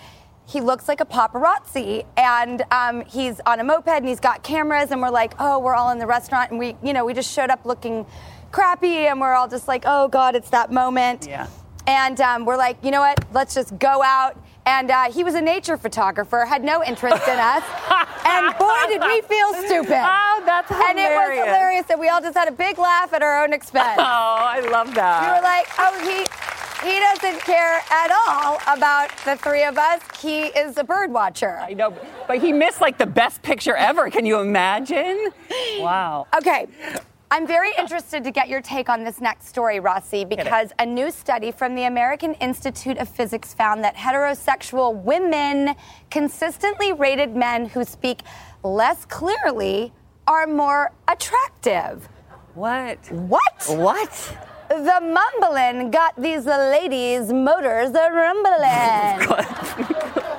he 0.53 0.61
looks 0.61 0.87
like 0.87 1.01
a 1.01 1.07
paparazzi, 1.07 2.05
and 2.19 2.63
um, 2.71 3.05
he's 3.07 3.41
on 3.47 3.59
a 3.59 3.65
moped, 3.65 3.89
and 3.89 4.07
he's 4.07 4.21
got 4.21 4.43
cameras, 4.43 4.91
and 4.91 5.01
we're 5.01 5.11
like, 5.11 5.33
oh, 5.39 5.59
we're 5.59 5.75
all 5.75 5.91
in 5.91 5.99
the 5.99 6.07
restaurant, 6.07 6.51
and 6.51 6.59
we, 6.59 6.77
you 6.83 6.93
know, 6.93 7.07
we 7.07 7.15
just 7.15 7.33
showed 7.33 7.49
up 7.49 7.65
looking 7.65 8.05
crappy, 8.51 9.07
and 9.07 9.19
we're 9.19 9.33
all 9.33 9.49
just 9.49 9.67
like, 9.67 9.85
oh 9.87 10.09
God, 10.09 10.37
it's 10.37 10.51
that 10.51 10.71
moment. 10.71 11.27
Yeah. 11.27 11.47
And 11.87 12.21
um, 12.21 12.45
we're 12.45 12.59
like, 12.59 12.77
you 12.85 12.91
know 12.91 13.01
what? 13.01 13.25
Let's 13.33 13.55
just 13.55 13.77
go 13.79 14.03
out. 14.03 14.37
And 14.67 14.91
uh, 14.93 15.11
he 15.11 15.25
was 15.25 15.35
a 15.35 15.41
nature 15.41 15.77
photographer, 15.77 16.45
had 16.45 16.63
no 16.63 16.85
interest 16.85 17.27
in 17.27 17.39
us. 17.39 17.65
and 18.25 18.57
boy, 18.57 18.79
did 18.87 19.01
we 19.01 19.21
feel 19.23 19.53
stupid. 19.55 19.99
Oh, 19.99 20.43
that's 20.47 20.69
hilarious. 20.69 20.91
And 20.91 20.99
it 20.99 21.03
was 21.03 21.29
hilarious. 21.29 21.47
hilarious 21.47 21.87
that 21.87 21.99
we 21.99 22.09
all 22.09 22.21
just 22.21 22.37
had 22.37 22.47
a 22.47 22.53
big 22.53 22.79
laugh 22.79 23.13
at 23.13 23.23
our 23.23 23.43
own 23.43 23.53
expense. 23.53 23.97
Oh, 23.99 24.03
I 24.03 24.61
love 24.71 24.95
that. 24.95 25.23
We 25.23 25.29
were 25.35 25.43
like, 25.43 25.67
oh, 25.79 25.99
he 26.07 26.62
he 26.83 26.99
doesn't 26.99 27.41
care 27.41 27.81
at 27.91 28.11
all 28.11 28.59
about 28.67 29.11
the 29.25 29.37
three 29.37 29.65
of 29.65 29.79
us. 29.79 30.01
He 30.21 30.45
is 30.47 30.79
a 30.79 30.85
bird 30.85 31.13
watcher. 31.13 31.59
I 31.61 31.75
know, 31.75 31.97
but 32.27 32.39
he 32.39 32.53
missed 32.53 32.81
like 32.81 32.99
the 32.99 33.07
best 33.07 33.43
picture 33.43 33.77
ever. 33.77 34.11
Can 34.11 34.27
you 34.27 34.41
imagine? 34.41 35.31
Wow. 35.79 36.27
Okay. 36.37 36.67
I'm 37.31 37.47
very 37.47 37.71
interested 37.79 38.25
to 38.25 38.31
get 38.31 38.51
your 38.51 38.61
take 38.61 38.91
on 38.91 39.05
this 39.05 39.19
next 39.21 39.49
story, 39.49 39.81
Rossi, 39.81 40.27
because 40.27 40.71
a 40.79 40.85
new 40.85 41.11
study 41.11 41.51
from 41.51 41.75
the 41.75 41.85
American 41.85 42.35
Institute 42.35 42.99
of 42.99 43.09
Physics 43.09 43.55
found 43.55 43.83
that 43.85 43.97
heterosexual 43.97 44.95
women 45.03 45.75
consistently 46.11 46.93
rated 46.93 47.35
men 47.35 47.65
who 47.65 47.85
speak 47.85 48.21
less 48.63 49.07
clearly 49.07 49.95
are 50.27 50.47
more 50.47 50.93
attractive. 51.09 52.07
What? 52.55 52.99
What? 53.11 53.65
What? 53.69 54.52
The 54.81 55.01
mumbling 55.01 55.91
got 55.91 56.15
these 56.17 56.47
ladies' 56.47 57.33
motors 57.33 57.91
a 57.91 58.11
rumbling. 58.11 59.47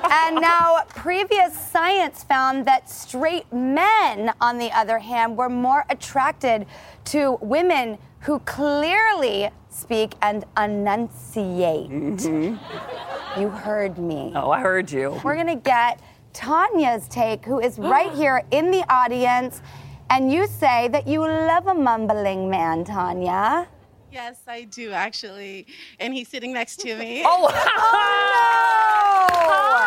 and 0.10 0.40
now, 0.40 0.82
previous 0.88 1.56
science 1.56 2.24
found 2.24 2.66
that 2.66 2.90
straight 2.90 3.50
men, 3.52 4.32
on 4.40 4.58
the 4.58 4.72
other 4.72 4.98
hand, 4.98 5.36
were 5.36 5.48
more 5.48 5.84
attracted 5.88 6.66
to 7.04 7.38
women 7.40 7.98
who 8.20 8.40
clearly 8.40 9.50
speak 9.68 10.14
and 10.22 10.44
enunciate. 10.56 11.90
Mm-hmm. 11.90 13.40
You 13.40 13.50
heard 13.50 13.98
me. 13.98 14.32
Oh, 14.34 14.50
I 14.50 14.60
heard 14.60 14.90
you. 14.90 15.20
We're 15.22 15.34
going 15.34 15.46
to 15.46 15.56
get 15.56 16.00
Tanya's 16.32 17.06
take, 17.08 17.44
who 17.44 17.60
is 17.60 17.78
right 17.78 18.12
here 18.16 18.42
in 18.50 18.70
the 18.70 18.84
audience. 18.92 19.62
And 20.10 20.32
you 20.32 20.46
say 20.46 20.88
that 20.88 21.06
you 21.06 21.20
love 21.20 21.66
a 21.66 21.74
mumbling 21.74 22.50
man, 22.50 22.84
Tanya. 22.84 23.68
Yes, 24.14 24.38
I 24.46 24.62
do 24.62 24.92
actually. 24.92 25.66
And 25.98 26.14
he's 26.14 26.28
sitting 26.28 26.52
next 26.52 26.76
to 26.80 26.94
me. 26.96 27.24
Oh, 27.36 27.50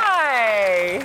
Hi. 0.03 0.99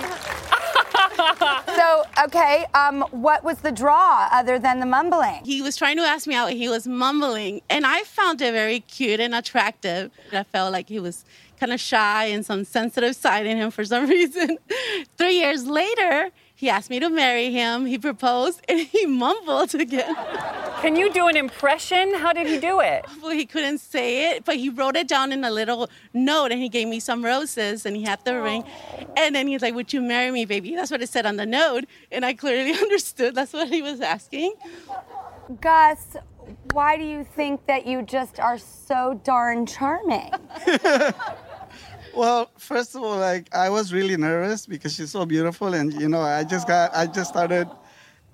so, 1.77 2.03
okay, 2.25 2.65
um, 2.73 3.05
what 3.11 3.45
was 3.45 3.59
the 3.59 3.71
draw 3.71 4.27
other 4.31 4.59
than 4.59 4.81
the 4.81 4.85
mumbling? 4.85 5.39
He 5.45 5.61
was 5.61 5.77
trying 5.77 5.95
to 5.97 6.03
ask 6.03 6.27
me 6.27 6.35
out. 6.35 6.51
He 6.51 6.67
was 6.67 6.85
mumbling, 6.85 7.61
and 7.69 7.85
I 7.85 8.03
found 8.03 8.41
it 8.41 8.51
very 8.51 8.81
cute 8.81 9.21
and 9.21 9.33
attractive. 9.33 10.11
I 10.33 10.43
felt 10.43 10.73
like 10.73 10.89
he 10.89 10.99
was 10.99 11.23
kind 11.59 11.71
of 11.71 11.79
shy 11.79 12.25
and 12.25 12.45
some 12.45 12.65
sensitive 12.65 13.15
side 13.15 13.45
in 13.45 13.55
him 13.57 13.71
for 13.71 13.85
some 13.85 14.07
reason. 14.09 14.57
Three 15.17 15.39
years 15.39 15.65
later, 15.65 16.29
he 16.63 16.69
asked 16.69 16.89
me 16.89 16.97
to 16.97 17.09
marry 17.09 17.51
him. 17.51 17.85
He 17.85 17.97
proposed, 17.97 18.61
and 18.69 18.79
he 18.79 19.05
mumbled 19.23 19.75
again. 19.75 20.15
Can 20.79 20.95
you 20.95 21.11
do 21.11 21.27
an 21.27 21.35
impression? 21.35 22.13
How 22.13 22.31
did 22.31 22.47
he 22.47 22.57
do 22.57 22.79
it? 22.79 23.05
Well, 23.21 23.31
he 23.31 23.45
couldn't 23.45 23.79
say 23.79 24.31
it, 24.31 24.45
but 24.45 24.55
he 24.55 24.69
wrote 24.69 24.95
it 24.95 25.09
down 25.09 25.33
in 25.33 25.43
a 25.43 25.51
little 25.51 25.89
note, 26.13 26.53
and 26.53 26.61
he 26.61 26.69
gave 26.69 26.87
me 26.87 27.01
some 27.01 27.21
roses, 27.23 27.85
and 27.85 27.97
he 27.97 28.03
had 28.03 28.23
the 28.23 28.41
ring. 28.41 28.63
And 29.17 29.35
then 29.35 29.47
he's 29.47 29.61
like, 29.61 29.75
"Would 29.75 29.91
you 29.91 30.01
marry 30.01 30.31
me, 30.31 30.45
baby?" 30.45 30.73
That's 30.73 30.89
what 30.89 31.01
it 31.01 31.09
said 31.09 31.25
on 31.25 31.35
the 31.35 31.45
note, 31.45 31.83
and 32.13 32.23
I 32.23 32.33
clearly 32.33 32.71
understood. 32.85 33.35
That's 33.35 33.51
what 33.51 33.67
he 33.67 33.81
was 33.81 33.99
asking. 33.99 34.53
Gus, 35.59 36.15
why 36.71 36.95
do 36.95 37.03
you 37.03 37.25
think 37.25 37.65
that 37.65 37.85
you 37.85 38.03
just 38.03 38.39
are 38.39 38.57
so 38.57 39.19
darn 39.25 39.65
charming? 39.65 40.31
Well, 42.15 42.51
first 42.57 42.95
of 42.95 43.01
all, 43.01 43.17
like 43.17 43.53
I 43.55 43.69
was 43.69 43.91
really 43.91 44.17
nervous 44.17 44.65
because 44.65 44.93
she's 44.95 45.11
so 45.11 45.25
beautiful, 45.25 45.73
and 45.73 45.91
you 45.93 46.07
know, 46.07 46.21
I 46.21 46.43
just 46.43 46.67
got, 46.67 46.95
I 46.95 47.07
just 47.07 47.31
started 47.31 47.67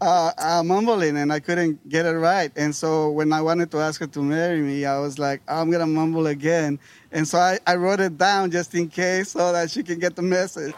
uh, 0.01 0.31
uh, 0.37 0.63
mumbling, 0.63 1.15
and 1.17 1.31
I 1.31 1.39
couldn't 1.39 1.87
get 1.87 2.05
it 2.05 2.17
right. 2.17 2.51
And 2.57 2.75
so 2.75 3.09
when 3.09 3.31
I 3.31 3.41
wanted 3.41 3.71
to 3.71 3.77
ask 3.77 4.01
her 4.01 4.07
to 4.07 4.21
marry 4.21 4.59
me, 4.61 4.85
I 4.85 4.99
was 4.99 5.17
like, 5.17 5.41
I'm 5.47 5.71
gonna 5.71 5.87
mumble 5.87 6.27
again. 6.27 6.77
And 7.11 7.25
so 7.25 7.37
I, 7.37 7.59
I 7.65 7.75
wrote 7.75 8.01
it 8.01 8.17
down 8.17 8.51
just 8.51 8.75
in 8.75 8.89
case, 8.89 9.29
so 9.29 9.53
that 9.53 9.71
she 9.71 9.81
can 9.81 9.97
get 9.97 10.15
the 10.17 10.23
message. 10.23 10.73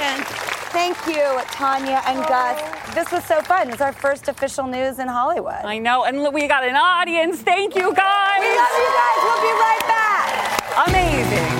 And 0.00 0.24
thank 0.76 0.98
you, 1.06 1.40
Tanya 1.52 2.02
and 2.06 2.18
Gus. 2.28 2.94
This 2.94 3.10
was 3.10 3.24
so 3.24 3.40
fun. 3.42 3.70
It's 3.70 3.80
our 3.80 3.92
first 3.92 4.28
official 4.28 4.66
news 4.66 4.98
in 4.98 5.08
Hollywood. 5.08 5.64
I 5.64 5.78
know, 5.78 6.04
and 6.04 6.34
we 6.34 6.46
got 6.46 6.64
an 6.64 6.76
audience. 6.76 7.40
Thank 7.40 7.74
you, 7.74 7.94
guys. 7.94 8.40
We 8.40 8.48
love 8.54 8.76
you 8.76 8.90
guys. 8.92 9.18
We'll 9.24 9.42
be 9.42 9.54
right 9.56 9.84
back. 9.88 10.88
Amazing. 10.88 11.59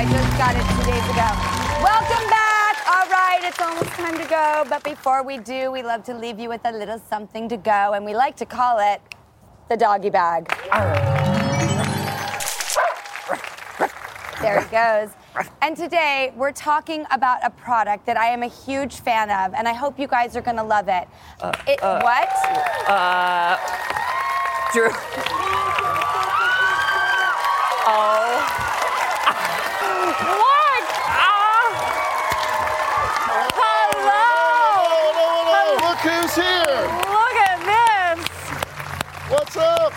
I 0.00 0.04
just 0.04 0.38
got 0.38 0.56
it 0.56 0.64
two 0.64 0.90
days 0.90 1.04
ago. 1.10 1.28
Welcome 1.84 2.30
back. 2.30 2.76
All 2.88 3.06
right, 3.10 3.40
it's 3.44 3.60
almost 3.60 3.90
time 3.90 4.16
to 4.16 4.24
go. 4.24 4.64
But 4.66 4.82
before 4.82 5.22
we 5.22 5.36
do, 5.36 5.70
we 5.70 5.82
love 5.82 6.04
to 6.04 6.14
leave 6.14 6.40
you 6.40 6.48
with 6.48 6.62
a 6.64 6.72
little 6.72 6.98
something 7.10 7.50
to 7.50 7.58
go, 7.58 7.92
and 7.92 8.02
we 8.06 8.14
like 8.14 8.34
to 8.36 8.46
call 8.46 8.78
it 8.78 9.02
the 9.68 9.76
doggy 9.76 10.08
bag. 10.08 10.48
There 14.40 14.60
it 14.60 14.70
goes. 14.70 15.10
And 15.60 15.76
today 15.76 16.32
we're 16.34 16.52
talking 16.52 17.04
about 17.10 17.40
a 17.44 17.50
product 17.50 18.06
that 18.06 18.16
I 18.16 18.28
am 18.28 18.42
a 18.42 18.48
huge 18.48 18.94
fan 19.00 19.28
of, 19.28 19.52
and 19.52 19.68
I 19.68 19.74
hope 19.74 19.98
you 19.98 20.06
guys 20.06 20.34
are 20.34 20.40
gonna 20.40 20.64
love 20.64 20.88
it. 20.88 21.06
it 21.68 21.82
uh, 21.82 22.00
what? 22.00 22.30
Uh, 22.88 23.58
Drew. 24.72 24.88
Oh. 27.92 28.60
What? 30.20 30.84
Ah. 31.16 31.70
Hello. 33.56 34.26
Look 35.86 35.98
who's 35.98 36.34
here. 36.34 36.80
Look 37.08 37.36
at 37.40 37.58
this. 37.64 38.20
What's 39.30 39.56
up? 39.56 39.92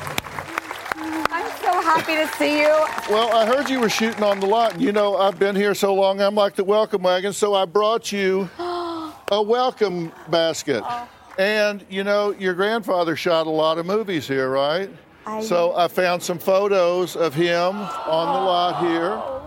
I'm 1.31 1.49
so 1.59 1.82
happy 1.95 2.15
to 2.15 2.27
see 2.37 2.59
you. 2.59 2.85
Well, 3.09 3.35
I 3.35 3.45
heard 3.45 3.69
you 3.69 3.79
were 3.79 3.89
shooting 3.89 4.23
on 4.23 4.39
the 4.39 4.47
lot. 4.47 4.73
and 4.73 4.81
You 4.81 4.91
know, 4.91 5.17
I've 5.17 5.37
been 5.39 5.55
here 5.55 5.73
so 5.75 5.93
long, 5.93 6.21
I'm 6.21 6.35
like 6.35 6.55
the 6.55 6.63
welcome 6.63 7.03
wagon, 7.03 7.33
so 7.33 7.53
I 7.53 7.65
brought 7.65 8.11
you 8.11 8.49
a 8.59 9.41
welcome 9.41 10.11
basket. 10.29 10.83
Oh. 10.85 11.07
And, 11.37 11.83
you 11.89 12.03
know, 12.03 12.31
your 12.31 12.53
grandfather 12.53 13.15
shot 13.15 13.47
a 13.47 13.49
lot 13.49 13.77
of 13.77 13.85
movies 13.85 14.27
here, 14.27 14.49
right? 14.49 14.89
I- 15.25 15.41
So 15.41 15.75
I 15.75 15.87
found 15.87 16.21
some 16.21 16.37
photos 16.39 17.15
of 17.15 17.33
him 17.33 17.75
on 17.75 18.33
the 18.33 18.41
lot 18.45 18.79
here. 18.85 19.11
Oh. 19.13 19.39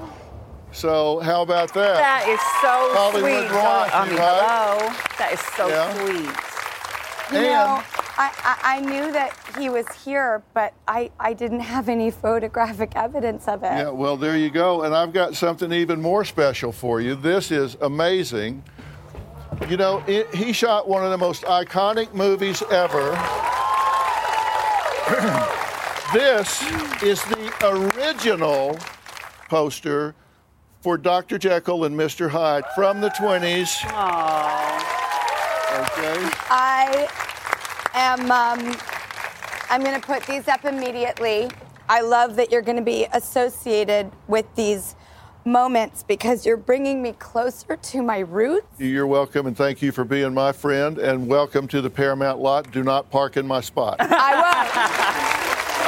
So 0.72 1.20
how 1.20 1.42
about 1.42 1.72
that? 1.74 1.96
That 1.96 2.28
is 2.28 2.40
so 2.60 2.94
Hollywood 2.94 3.48
sweet. 3.48 3.48
dog. 3.48 3.90
I 3.92 4.04
mean, 4.08 4.16
right? 4.18 4.42
hello. 4.42 4.92
That 5.18 5.32
is 5.32 5.40
so 5.56 5.68
Yeah. 5.68 5.94
sweet. 5.94 6.30
You 7.32 7.46
And- 7.46 7.54
know, 7.54 7.82
I, 8.18 8.32
I, 8.42 8.76
I 8.76 8.80
knew 8.80 9.12
that 9.12 9.36
he 9.58 9.68
was 9.68 9.86
here, 10.04 10.42
but 10.54 10.72
I, 10.88 11.10
I 11.20 11.34
didn't 11.34 11.60
have 11.60 11.88
any 11.88 12.10
photographic 12.26 12.92
evidence 12.96 13.46
of 13.48 13.62
it. 13.62 13.66
Yeah, 13.66 13.90
well, 13.90 14.16
there 14.16 14.36
you 14.36 14.50
go. 14.50 14.82
And 14.82 14.94
I've 14.94 15.12
got 15.12 15.34
something 15.34 15.72
even 15.72 16.00
more 16.00 16.24
special 16.24 16.72
for 16.72 17.00
you. 17.00 17.14
This 17.14 17.50
is 17.50 17.76
amazing. 17.80 18.62
You 19.68 19.76
know, 19.76 20.02
it, 20.06 20.34
he 20.34 20.52
shot 20.52 20.88
one 20.88 21.04
of 21.04 21.10
the 21.10 21.18
most 21.18 21.42
iconic 21.44 22.12
movies 22.14 22.62
ever. 22.70 23.10
this 26.12 26.62
is 27.02 27.22
the 27.24 27.52
original 27.64 28.78
poster 29.48 30.14
for 30.80 30.98
Dr. 30.98 31.38
Jekyll 31.38 31.84
and 31.84 31.98
Mr. 31.98 32.28
Hyde 32.30 32.64
from 32.74 33.00
the 33.00 33.10
20s. 33.10 33.78
Aww. 33.88 34.96
Okay. 35.76 36.30
I 36.48 37.08
am. 37.96 38.30
Um, 38.30 38.76
I'm 39.70 39.82
going 39.82 39.98
to 40.00 40.06
put 40.06 40.22
these 40.24 40.48
up 40.48 40.64
immediately. 40.64 41.48
I 41.88 42.00
love 42.00 42.36
that 42.36 42.50
you're 42.52 42.62
going 42.62 42.76
to 42.76 42.82
be 42.82 43.06
associated 43.12 44.10
with 44.28 44.46
these 44.54 44.94
moments 45.44 46.02
because 46.02 46.44
you're 46.44 46.56
bringing 46.56 47.00
me 47.02 47.12
closer 47.12 47.76
to 47.76 48.02
my 48.02 48.18
roots. 48.18 48.66
You're 48.78 49.06
welcome, 49.06 49.46
and 49.46 49.56
thank 49.56 49.80
you 49.80 49.92
for 49.92 50.04
being 50.04 50.34
my 50.34 50.52
friend. 50.52 50.98
And 50.98 51.28
welcome 51.28 51.68
to 51.68 51.80
the 51.80 51.90
Paramount 51.90 52.40
lot. 52.40 52.70
Do 52.72 52.82
not 52.82 53.10
park 53.10 53.36
in 53.36 53.46
my 53.46 53.60
spot. 53.60 53.96
I 54.00 54.34
won't. 54.34 55.36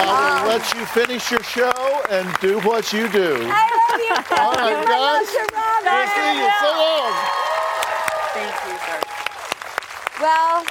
I 0.00 0.42
will 0.42 0.48
let 0.48 0.74
you 0.74 0.86
finish 0.86 1.30
your 1.30 1.42
show 1.42 1.72
and 2.08 2.32
do 2.40 2.60
what 2.60 2.92
you 2.92 3.08
do. 3.08 3.34
I 3.50 3.66
love 3.66 4.00
you. 4.00 4.14
All 4.38 4.52
right, 4.54 4.78
I 4.78 4.84
guys. 4.86 4.94
love. 4.94 5.26
We'll 5.82 6.08
see 6.14 6.38
you. 6.38 6.48
So 6.62 6.70
long. 6.78 7.12
Thank 8.32 8.54
you, 8.64 8.78
sir. 8.86 8.98
Well, 10.20 10.64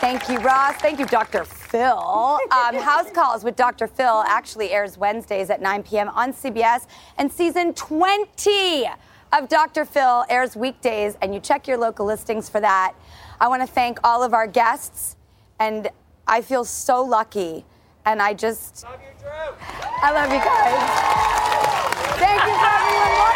thank 0.00 0.28
you, 0.28 0.38
Ross. 0.38 0.74
Thank 0.76 0.98
you, 0.98 1.06
Dr. 1.06 1.44
Phil. 1.44 2.38
Um, 2.56 2.74
House 2.76 3.10
Calls 3.10 3.44
with 3.44 3.54
Dr. 3.56 3.86
Phil 3.86 4.24
actually 4.26 4.70
airs 4.70 4.96
Wednesdays 4.96 5.50
at 5.50 5.60
9 5.60 5.82
p.m. 5.82 6.08
on 6.08 6.32
CBS, 6.32 6.86
and 7.18 7.30
season 7.30 7.74
20 7.74 8.88
of 9.32 9.48
Dr. 9.48 9.84
Phil 9.84 10.24
airs 10.28 10.56
weekdays, 10.56 11.16
and 11.20 11.34
you 11.34 11.40
check 11.40 11.68
your 11.68 11.76
local 11.76 12.06
listings 12.06 12.48
for 12.48 12.60
that. 12.60 12.94
I 13.40 13.48
want 13.48 13.62
to 13.62 13.66
thank 13.66 13.98
all 14.04 14.22
of 14.22 14.32
our 14.32 14.46
guests, 14.46 15.16
and 15.58 15.88
I 16.26 16.40
feel 16.40 16.64
so 16.64 17.02
lucky, 17.02 17.64
and 18.04 18.22
I 18.22 18.32
just. 18.34 18.84
I 18.86 20.12
love 20.12 20.32
you 20.32 20.38
guys. 20.38 21.36
Thank 22.18 22.42
you 22.42 22.54
for 22.56 22.66
everyone 22.66 23.18
watching 23.18 23.35